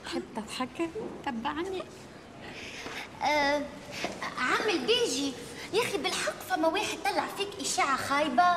حتى 0.05 0.21
تضحك؟ 0.35 0.89
تبعني. 1.25 1.83
آه 3.23 3.61
عامل 4.41 4.85
بيجي 4.85 5.33
يا 5.73 5.81
أخي 5.81 5.97
بالحق 5.97 6.39
فما 6.49 6.67
واحد 6.67 6.97
طلع 7.05 7.25
فيك 7.37 7.49
إشاعة 7.61 7.97
خايبة. 7.97 8.55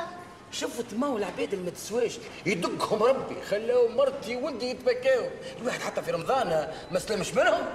شفت 0.51 0.93
ما 0.93 1.07
هو 1.07 1.17
العباد 1.17 1.53
اللي 1.53 1.65
ما 1.65 1.71
تسواش 1.71 2.13
يدقهم 2.45 3.03
ربي 3.03 3.41
خلاو 3.49 3.87
مرتي 3.87 4.35
وولدي 4.35 4.69
يتبكاو 4.69 5.29
الواحد 5.61 5.81
حتى 5.81 6.01
في 6.01 6.11
رمضان 6.11 6.73
ما 6.91 6.99
سلمش 6.99 7.33
منهم. 7.33 7.65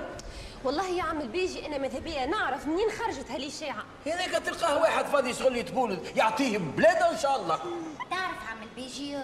والله 0.65 0.89
يا 0.89 1.03
عم 1.03 1.21
البيجي 1.21 1.67
أنا 1.67 1.79
مذهبية 1.79 2.25
نعرف 2.25 2.67
منين 2.67 2.91
خرجت 2.91 3.31
هالإشاعة. 3.31 3.85
هذاك 4.07 4.43
تلقاه 4.43 4.81
واحد 4.81 5.05
فاضي 5.05 5.35
شغل 5.35 5.57
يتبولد 5.57 6.17
يعطيه 6.17 6.59
بلادة 6.59 7.11
إن 7.11 7.19
شاء 7.19 7.41
الله. 7.41 7.57
تعرف 8.11 8.49
عامل 8.49 8.69
بيجي 8.77 9.17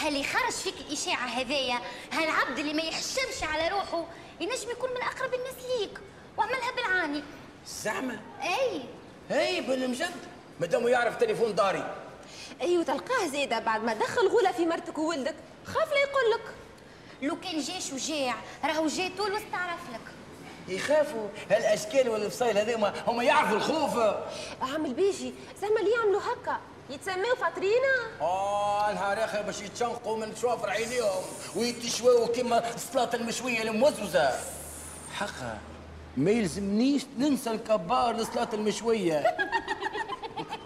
هاللي 0.00 0.24
خرج 0.24 0.52
فيك 0.52 0.74
الاشاعه 0.80 1.26
هذايا؟ 1.26 1.78
هالعبد 2.12 2.58
اللي 2.58 2.74
ما 2.74 2.82
يحشمش 2.82 3.42
على 3.42 3.68
روحه 3.68 4.04
ينجم 4.40 4.70
يكون 4.70 4.90
من 4.90 5.02
أقرب 5.02 5.34
الناس 5.34 5.54
ليك؟ 5.78 5.98
وعملها 6.38 6.72
بالعاني. 6.76 7.22
زعما؟ 7.66 8.20
أي. 8.42 8.82
أي 9.30 9.60
بالمجد 9.60 10.10
مادام 10.60 10.88
يعرف 10.88 11.16
تليفون 11.16 11.54
داري. 11.54 11.94
أيوه 12.60 12.84
تلقاه 12.84 13.26
زيده 13.26 13.58
بعد 13.58 13.84
ما 13.84 13.94
دخل 13.94 14.28
غولة 14.28 14.52
في 14.52 14.66
مرتك 14.66 14.98
وولدك. 14.98 15.34
خاف 15.66 15.92
لا 15.92 15.98
يقول 15.98 16.30
لك. 16.34 16.54
لو 17.22 17.40
كان 17.40 17.60
جا 17.60 17.80
شجاع 17.80 18.34
راهو 18.64 18.86
جا 18.86 19.10
طول 19.18 19.32
واستعرف 19.32 19.80
لك. 19.92 20.00
يخافوا. 20.68 21.28
هالأشكال 21.50 22.08
والفصيل 22.08 22.58
هذوما 22.58 22.92
هم 23.06 23.20
يعرفوا 23.22 23.56
الخوف. 23.56 23.96
عم 24.62 24.86
البيجي 24.86 25.34
زعما 25.60 25.80
اللي 25.80 25.90
يعملوا 25.90 26.20
هكا. 26.20 26.60
يتسموا 26.90 27.34
فاطرينا. 27.40 28.20
آه 28.20 28.92
نهار 28.92 29.24
اخر 29.24 29.42
باش 29.42 29.60
يتشنقوا 29.60 30.16
من 30.16 30.36
شوافر 30.36 30.70
عينيهم 30.70 31.22
ويتشواوا 31.56 32.26
كيما 32.26 32.74
الصلاة 32.74 33.10
المشوية 33.14 33.62
الموزوزة 33.62 34.30
حقا 35.14 35.58
ما 36.16 36.30
يلزمنيش 36.30 37.02
ننسى 37.18 37.50
الكبار 37.50 38.16
لصلاة 38.16 38.48
المشوية. 38.54 39.24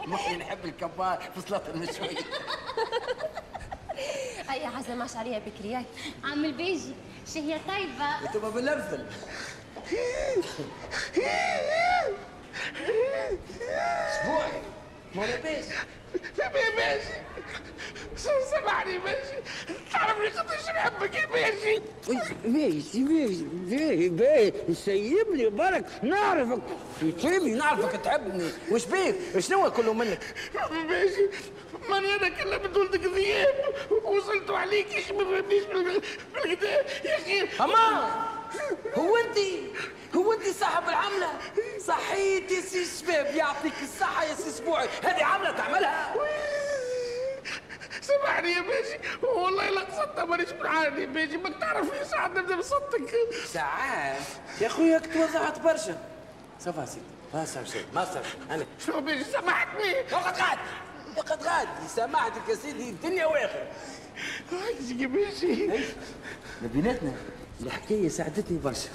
مخي 0.07 0.37
نحب 0.37 0.65
الكبار 0.65 1.19
في 1.35 1.41
صلاة 1.49 1.63
المشوية. 1.75 2.19
أي 4.51 4.67
عزه 4.67 4.95
ماش 4.95 5.17
عليها 5.17 5.39
بكري. 5.39 5.75
هاي 5.75 5.85
عم 6.25 6.45
البيجي 6.45 6.95
شهية 7.35 7.61
طيبة؟ 7.69 8.31
تبقى 8.33 8.53
بالنفل 8.53 9.07
اسبوعي 14.09 14.63
ما 15.15 15.23
لاباس 15.27 15.65
ماشي 16.77 17.21
سامحني 18.51 18.99
ماشي 18.99 19.37
تعرفني 19.99 20.29
قداش 20.29 20.69
نحبك 20.69 21.15
يا 21.15 21.27
ماشي 21.27 21.83
ماشي 22.45 22.99
ماشي 23.05 23.45
باهي 23.69 24.09
باهي 24.09 24.53
سيب 24.75 25.27
لي 25.35 25.49
برك 25.51 25.85
نعرفك 26.03 26.63
تحبني 27.23 27.55
نعرفك 27.55 28.01
تحبني 28.01 28.51
وش 28.71 28.85
بيك 28.85 29.15
شنو 29.39 29.71
كله 29.71 29.93
منك 29.93 30.19
ماشي 30.89 31.29
ماني 31.89 32.15
أنا 32.15 32.29
كلمت 32.29 32.77
ولدك 32.77 33.01
ذياب 33.15 33.55
وصلتوا 34.05 34.59
عليك 34.59 34.93
يا 34.95 34.99
أخي 35.01 35.13
ما 35.15 35.25
فهمنيش 35.25 35.65
بالكدا 36.35 36.71
يا 37.05 37.17
أخي 37.17 37.49
اما 37.65 38.15
هو 38.99 39.17
انت 39.17 39.39
هو 40.17 40.33
انت 40.33 40.43
صاحب 40.61 40.89
العمله 40.89 41.29
صحيت 41.87 42.51
يا 42.51 42.61
سي 42.61 42.85
شباب 43.01 43.35
يعطيك 43.35 43.73
الصحه 43.83 44.25
يا 44.25 44.35
سي 44.35 44.49
اسبوعي 44.49 44.89
هذه 45.03 45.25
عمله 45.25 45.51
تعملها 45.51 46.15
سامحني 48.07 48.53
يا 48.53 48.61
ماشي 48.61 48.99
والله 49.23 49.71
لا 49.71 49.81
قصدتها 49.81 50.25
مانيش 50.25 50.51
بالعادي 50.51 51.07
بيجي 51.07 51.37
ما 51.37 51.51
تعرف 51.51 51.91
في 51.91 52.05
ساعات 52.05 52.31
نبدا 52.31 52.57
بصدق 52.57 53.11
ساعات 53.47 54.23
يا 54.61 54.69
خويا 54.69 54.99
توضعت 54.99 55.61
برشا. 55.61 55.99
ça 56.61 56.73
va 56.73 56.85
سيدي. 56.85 57.05
ما 57.35 57.45
صار 57.45 57.65
شيء 57.65 57.85
ما 57.95 58.05
صار 58.05 58.23
شيء. 58.23 58.41
أنا 58.51 58.67
شو 58.87 59.01
بيجي 59.01 59.25
سامحتني 59.25 59.95
وقت 60.13 60.41
غاد 60.41 60.59
وقت 61.17 61.43
غاد. 61.43 61.69
سامحتك 61.97 62.49
يا 62.49 62.55
سيدي 62.55 62.91
الدنيا 62.91 63.27
واخر 63.27 63.67
يجي 64.81 65.07
بيجي 65.07 65.71
بيناتنا 66.63 67.13
الحكاية 67.61 68.09
ساعدتني 68.09 68.59
برشا. 68.59 68.89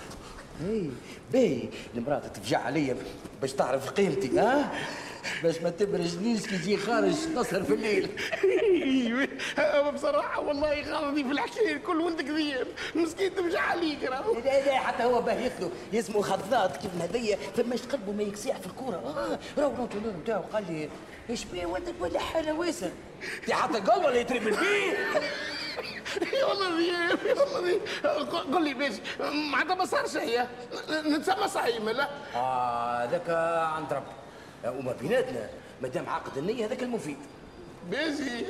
اي 0.61 0.91
باهي. 1.31 1.69
المرأة 1.95 2.19
تفجع 2.19 2.59
عليا 2.59 2.97
باش 3.41 3.53
تعرف 3.53 3.89
قيمتي. 3.89 4.39
ها؟ 4.39 4.71
باش 5.43 5.61
ما 5.61 5.69
تبرجنيش 5.69 6.47
كي 6.47 6.55
يجي 6.55 6.77
خارج 6.77 7.13
تسهر 7.35 7.63
في 7.63 7.73
الليل. 7.73 8.09
أيوه 9.59 9.89
بصراحة 9.91 10.39
والله 10.41 10.81
غلطي 10.81 11.23
في 11.23 11.31
الحكاية 11.31 11.73
الكل 11.73 12.01
وانت 12.01 12.21
كذيب 12.21 12.67
مسكين 12.95 13.35
تمشي 13.35 13.57
عليك 13.57 14.03
راه. 14.03 14.33
لا 14.45 14.65
لا 14.65 14.79
حتى 14.79 15.03
هو 15.03 15.21
باهي 15.21 15.51
له 15.59 15.99
اسمه 15.99 16.21
خضاط 16.21 16.77
كيف 16.77 16.91
هذيا 17.01 17.37
فماش 17.55 17.81
قلبه 17.81 18.11
ما 18.11 18.23
يكسيح 18.23 18.57
في 18.57 18.65
الكورة. 18.67 18.95
آه 18.95 19.39
راهو 19.61 19.73
ال 19.75 19.79
entraîneur 19.79 20.13
نتاعو 20.23 20.41
قال 20.41 20.63
لي 20.69 20.89
إيش 21.29 21.45
بيه 21.45 21.65
ولدك؟ 21.65 21.93
ولا 21.99 22.19
حاله 22.19 22.53
واسع. 22.53 22.87
انت 23.43 23.51
حتى 23.51 23.79
قال 23.79 24.05
ولا 24.05 24.15
يتربل 24.15 24.51
بيه. 24.51 24.97
يا 26.39 26.45
والله 26.45 26.77
ذيب 26.77 27.19
يا 28.05 28.11
والله 28.11 28.39
قل 28.39 28.63
لي 28.63 28.73
باش 28.73 28.93
معناتها 29.51 29.75
ما 29.75 29.85
صار 29.85 30.07
شيء. 30.07 30.41
نتسمى 30.89 31.47
صايم 31.47 31.89
لا؟ 31.89 32.09
آه 32.35 33.05
ذاك 33.11 33.29
عند 33.75 33.93
ربي 33.93 34.05
وما 34.65 34.93
بيناتنا. 35.01 35.49
ما 35.81 35.87
دام 35.87 36.09
عقد 36.09 36.37
النية 36.37 36.65
هذاك 36.65 36.83
المفيد. 36.83 37.17
بيجي 37.89 38.45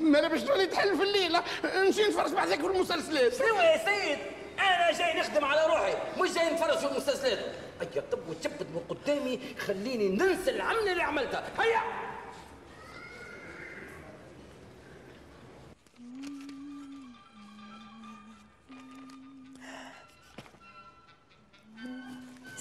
ما 0.00 0.18
أنا 0.18 0.28
باش 0.28 0.42
تولي 0.42 0.66
تحل 0.66 0.96
في 0.96 1.02
الليلة. 1.02 1.42
نمشي 1.64 2.02
نتفرج 2.02 2.32
بعدك 2.32 2.60
في 2.60 2.66
المسلسلات. 2.66 3.32
سوى 3.34 3.58
يا 3.58 3.78
سيد؟ 3.78 4.18
أنا 4.58 4.92
جاي 4.98 5.20
نخدم 5.20 5.44
على 5.44 5.66
روحي 5.66 5.94
مش 6.20 6.34
جاي 6.34 6.50
نتفرج 6.52 6.78
في 6.78 6.86
المسلسلات. 6.86 7.54
هيا 7.80 8.00
طب 8.12 8.18
وتشبت 8.28 8.62
من 8.62 8.82
قدامي 8.88 9.40
خليني 9.58 10.08
ننسى 10.08 10.50
العمل 10.50 10.88
اللي 10.88 11.02
عملته. 11.02 11.38
هيا! 11.58 11.80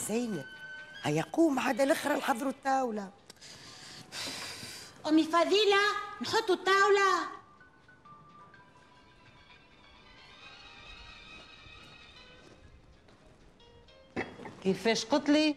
زينب 0.08 0.46
هيا 1.06 1.22
قوم 1.34 1.60
عاد 1.60 1.82
الاخرى 1.82 2.16
نحضروا 2.18 2.52
الطاولة؟ 2.52 3.10
أمي 5.08 5.24
فضيلة 5.24 5.82
نحطوا 6.22 6.56
الطاولة. 6.56 7.30
كيفاش 14.64 15.06
قلت 15.06 15.30
لي؟ 15.30 15.56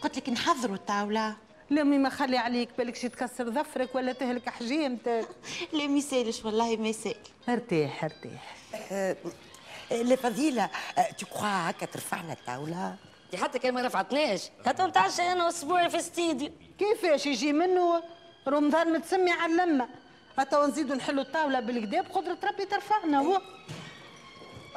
قلت 0.00 0.16
لك 0.16 0.28
نحضروا 0.28 0.76
الطاولة. 0.76 1.36
لامي 1.70 1.98
ما 1.98 2.08
خلي 2.08 2.38
عليك 2.38 2.68
بالك 2.78 3.04
يتكسر 3.04 3.50
ظفرك 3.50 3.94
ولا 3.94 4.12
تهلك 4.12 4.48
حجيمتك. 4.48 5.28
لا 5.72 5.86
ما 5.86 5.98
يسالش 5.98 6.44
والله 6.44 6.76
ما 6.76 6.88
يسال. 6.88 7.16
ارتاح 7.48 8.04
ارتاح. 8.04 8.56
آه، 8.92 9.16
الفضيله 9.92 10.70
تكوا 11.18 11.70
هكا 11.70 11.86
ترفعنا 11.86 12.32
الطاوله 12.32 12.96
دي 13.34 13.40
حتى 13.40 13.58
كان 13.58 13.74
ما 13.74 13.82
رفعتناش. 13.82 14.50
حتى 14.66 14.82
نتعشى 14.82 15.22
أنا 15.22 15.44
واسبوعي 15.44 15.90
في 15.90 15.96
استديو 15.96 16.50
كيفاش 16.78 17.26
يجي 17.26 17.52
منه؟ 17.52 18.02
رمضان 18.48 18.92
متسمي 18.92 19.30
على 19.30 19.52
اللمة. 19.52 19.88
حتى 20.38 20.56
نزيدوا 20.56 20.96
نحلوا 20.96 21.22
الطاولة 21.22 21.60
بالكدا 21.60 22.00
بقدره 22.02 22.38
ربي 22.44 22.64
ترفعنا 22.64 23.18
هو. 23.20 23.40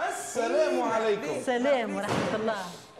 السلام 0.09 0.81
عليكم. 0.81 1.35
السلام 1.39 1.95
ورحمة 1.95 2.35
الله. 2.35 2.55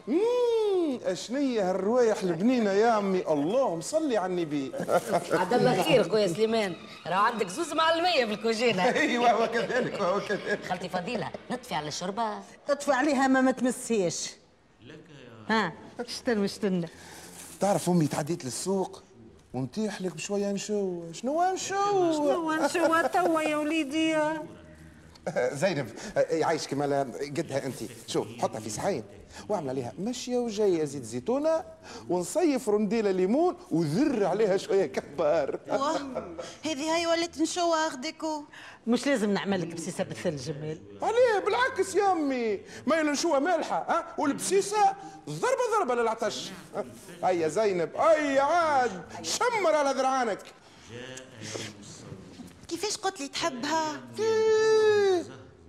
مم، 0.07 0.99
أشنية 1.05 1.69
هالروايح 1.69 2.17
البنينة 2.23 2.71
يا 2.71 2.87
عمي 2.89 3.19
اللهم 3.27 3.81
صلي 3.81 4.17
على 4.17 4.33
النبي. 4.33 4.71
عبد 5.41 5.53
الله 5.53 5.83
خير 5.83 6.09
خويا 6.09 6.27
سليمان. 6.27 6.75
راه 7.07 7.15
عندك 7.15 7.47
زوز 7.47 7.73
معلميه 7.73 8.25
في 8.25 8.31
الكوجينة. 8.33 8.83
أيوه 8.93 9.31
هو 9.31 9.47
كذلك 9.47 10.01
وهو 10.01 10.19
كذلك 10.19 10.59
خالتي 10.69 10.89
فضيلة 10.89 11.31
نطفي 11.51 11.75
على 11.75 11.87
الشوربة. 11.87 12.39
اطفي 12.69 12.91
عليها 12.91 13.27
ما 13.27 13.41
ما 13.41 13.51
تمسيش 13.51 14.29
ها 15.49 15.73
شتن 16.07 16.47
شتن 16.47 16.85
تعرف 17.59 17.89
أمي 17.89 18.07
تعديت 18.07 18.45
للسوق 18.45 19.03
ونتيح 19.53 20.01
لك 20.01 20.13
بشوية 20.15 20.51
نشو. 20.51 21.11
شنو 21.13 21.53
نشو؟ 21.53 22.13
شنو 22.13 22.53
نشوى 22.53 23.03
توا 23.13 23.41
يا 23.41 23.57
وليدي. 23.57 24.15
زينب 25.51 25.89
يعيشك 26.29 26.73
مالا 26.73 27.01
قدها 27.37 27.65
انت 27.65 27.75
شوف 28.07 28.27
حطها 28.41 28.59
في 28.59 28.69
صحين. 28.69 29.03
واعمل 29.49 29.69
عليها. 29.69 29.93
مشيه 29.99 30.37
وجايه 30.37 30.83
زيت 30.83 31.03
زيتونة 31.03 31.63
ونصيف 32.09 32.69
رنديله 32.69 33.11
ليمون 33.11 33.55
وذر 33.71 34.25
عليها 34.25 34.57
شوية 34.57 34.85
كبار. 34.85 35.59
هذه 36.65 36.95
هاي 36.95 37.07
ولات 37.07 37.41
نشوى 37.41 37.87
غديكو 37.91 38.43
مش 38.87 39.07
لازم 39.07 39.29
نعمل 39.29 39.61
لك 39.61 39.67
بسيسة 39.67 40.03
بالثلج 40.03 40.49
مال 40.49 40.81
عليه 41.01 41.45
بالعكس 41.45 41.95
يا 41.95 42.11
أمي. 42.11 42.59
ما 42.87 42.95
ينشوها 42.95 43.39
مالحة 43.39 43.85
ها؟ 43.89 44.15
والبسيسة 44.17 44.95
ضربة 45.29 45.77
ضربة 45.77 45.95
للعطش. 45.95 46.51
هيا 47.23 47.47
زينب 47.47 47.95
هيا 47.95 48.41
عاد 48.41 49.03
شمر 49.21 49.75
على 49.75 49.99
ذرعانك 49.99 50.39
كيفاش 52.67 52.97
قلت 52.97 53.21
لي 53.21 53.27
تحبها؟ 53.27 54.01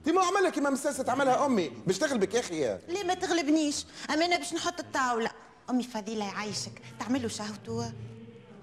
دي 0.05 0.13
ما 0.13 0.23
عملها 0.25 0.51
كيما 0.51 0.71
مساسة 0.71 1.03
تعملها 1.03 1.47
أمي. 1.47 1.69
باش 1.87 1.99
تغلبك 1.99 2.35
يا 2.35 2.41
أخي 2.41 2.79
ليه 2.89 3.05
ما 3.05 3.15
تغلبنيش؟ 3.15 3.87
اما 4.11 4.25
أنا 4.25 4.37
باش 4.37 4.55
نحط 4.55 4.81
الطاولة. 4.81 5.31
أمي 5.71 5.83
فضيلة 5.83 6.25
يعيشك. 6.25 6.83
تعملوا 7.01 7.29
شهوته 7.29 7.93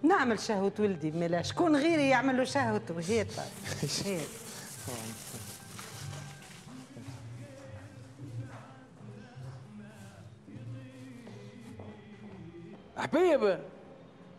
نعمل 0.03 0.39
شهوة 0.39 0.71
ولدي 0.79 1.11
ملا 1.11 1.41
شكون 1.41 1.75
غيري 1.75 2.09
يعمل 2.09 2.37
له 2.37 2.43
شهوته 2.43 2.95
هيت 2.99 3.27
هيت 4.05 4.27
حبيب 12.97 13.59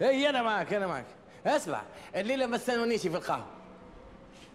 اي 0.03 0.29
أنا 0.29 0.43
معك 0.43 0.73
أنا 0.73 0.87
معك 0.87 1.07
أسمع 1.47 1.83
الليلة 2.17 2.47
ما 2.47 2.57
تستنونيش 2.57 3.01
في 3.03 3.09
القهوة. 3.09 3.47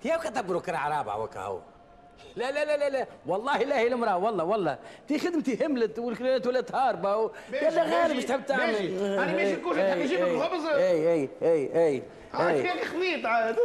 يا 0.06 0.18
كتبروا 0.18 0.62
كرع 0.62 0.88
رابع 0.88 1.16
وكاهو 1.16 1.60
لا 2.36 2.52
لا 2.52 2.66
لا 2.66 2.78
لا 2.78 2.90
لا. 2.90 3.08
والله 3.26 3.58
لا 3.58 3.80
هي 3.80 3.88
المراه 3.88 4.18
والله 4.18 4.44
والله. 4.44 4.78
تي 5.08 5.20
خدمتي 5.20 5.66
هملت 5.66 6.00
والكليات 6.00 6.48
ولات 6.48 6.76
هاربة 6.76 7.18
و... 7.18 7.32
يلا 7.54 7.84
غير 7.84 8.16
باش 8.16 8.26
تحب 8.26 8.46
تعمل. 8.46 8.76
أنا 9.02 9.36
ماشي 9.36 9.54
الكل 9.54 9.76
تحب 9.76 10.00
يجيب 10.00 10.24
الخبز. 10.24 10.66
اي 10.66 11.14
اي 11.14 11.30
اي 11.42 11.88
اي 11.88 12.04
عاد 12.34 12.62
كان 12.62 12.78
خذيت 12.86 13.26
عاد. 13.26 13.56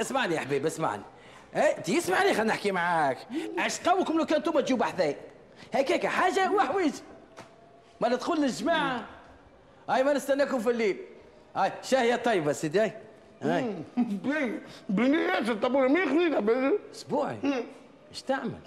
اسمعني 0.00 0.34
يا 0.34 0.40
حبيبي 0.40 0.68
اسمعني. 0.68 1.02
اي 1.56 1.74
تي 1.74 1.98
اسمعني 1.98 2.34
خلينا 2.34 2.44
نحكي 2.44 2.72
معاك. 2.72 3.18
اش 3.58 3.80
قوكم 3.80 4.18
لو 4.18 4.26
كان 4.26 4.36
أنتم 4.36 4.60
تجوا 4.60 4.78
بحذاي. 4.78 5.16
هكاك 5.74 6.06
حاجة 6.06 6.50
وحويج. 6.50 6.92
ما 8.00 8.08
ندخل 8.08 8.32
الجماعة. 8.32 9.04
هاي 9.88 10.04
ما 10.04 10.12
نستناكم 10.12 10.58
في 10.58 10.70
الليل. 10.70 10.96
هاي 11.56 11.72
شاهيه 11.82 12.16
طيبه 12.16 12.52
سيدي 12.52 12.80
هاي 12.80 12.92
هاي 13.42 13.74
بنيات 14.88 15.48
الطابور 15.48 15.88
مين 15.88 16.08
خذيتها 16.08 16.72
اسبوعي 16.94 17.38
إيش 18.10 18.22
تعمل؟ 18.22 18.58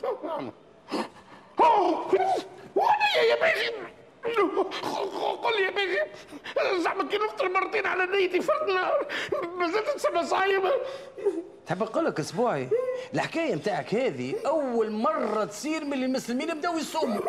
وأنا 2.76 3.15
يا 3.30 3.36
بيجي 3.36 3.72
قل 5.43 5.57
لي 5.57 5.63
يا 5.63 5.72
بيجي 5.72 5.99
زعما 6.84 7.03
كي 7.03 7.17
نفطر 7.17 7.49
مرتين 7.49 7.86
على 7.86 8.05
نيتي 8.05 8.41
فرد 8.41 8.69
نهار 8.69 9.07
مازالت 9.57 9.89
تسمى 9.89 10.26
صايمه 10.26 10.72
تحب 11.65 11.84
نقول 11.84 12.05
لك 12.05 12.19
اسبوعي 12.19 12.69
الحكاية 13.13 13.55
نتاعك 13.55 13.95
هذه 13.95 14.36
اول 14.45 14.91
مره 14.91 15.45
تصير 15.45 15.86
من 15.86 16.03
المسلمين 16.03 16.53
بداوا 16.53 16.80
يصوموا 16.80 17.22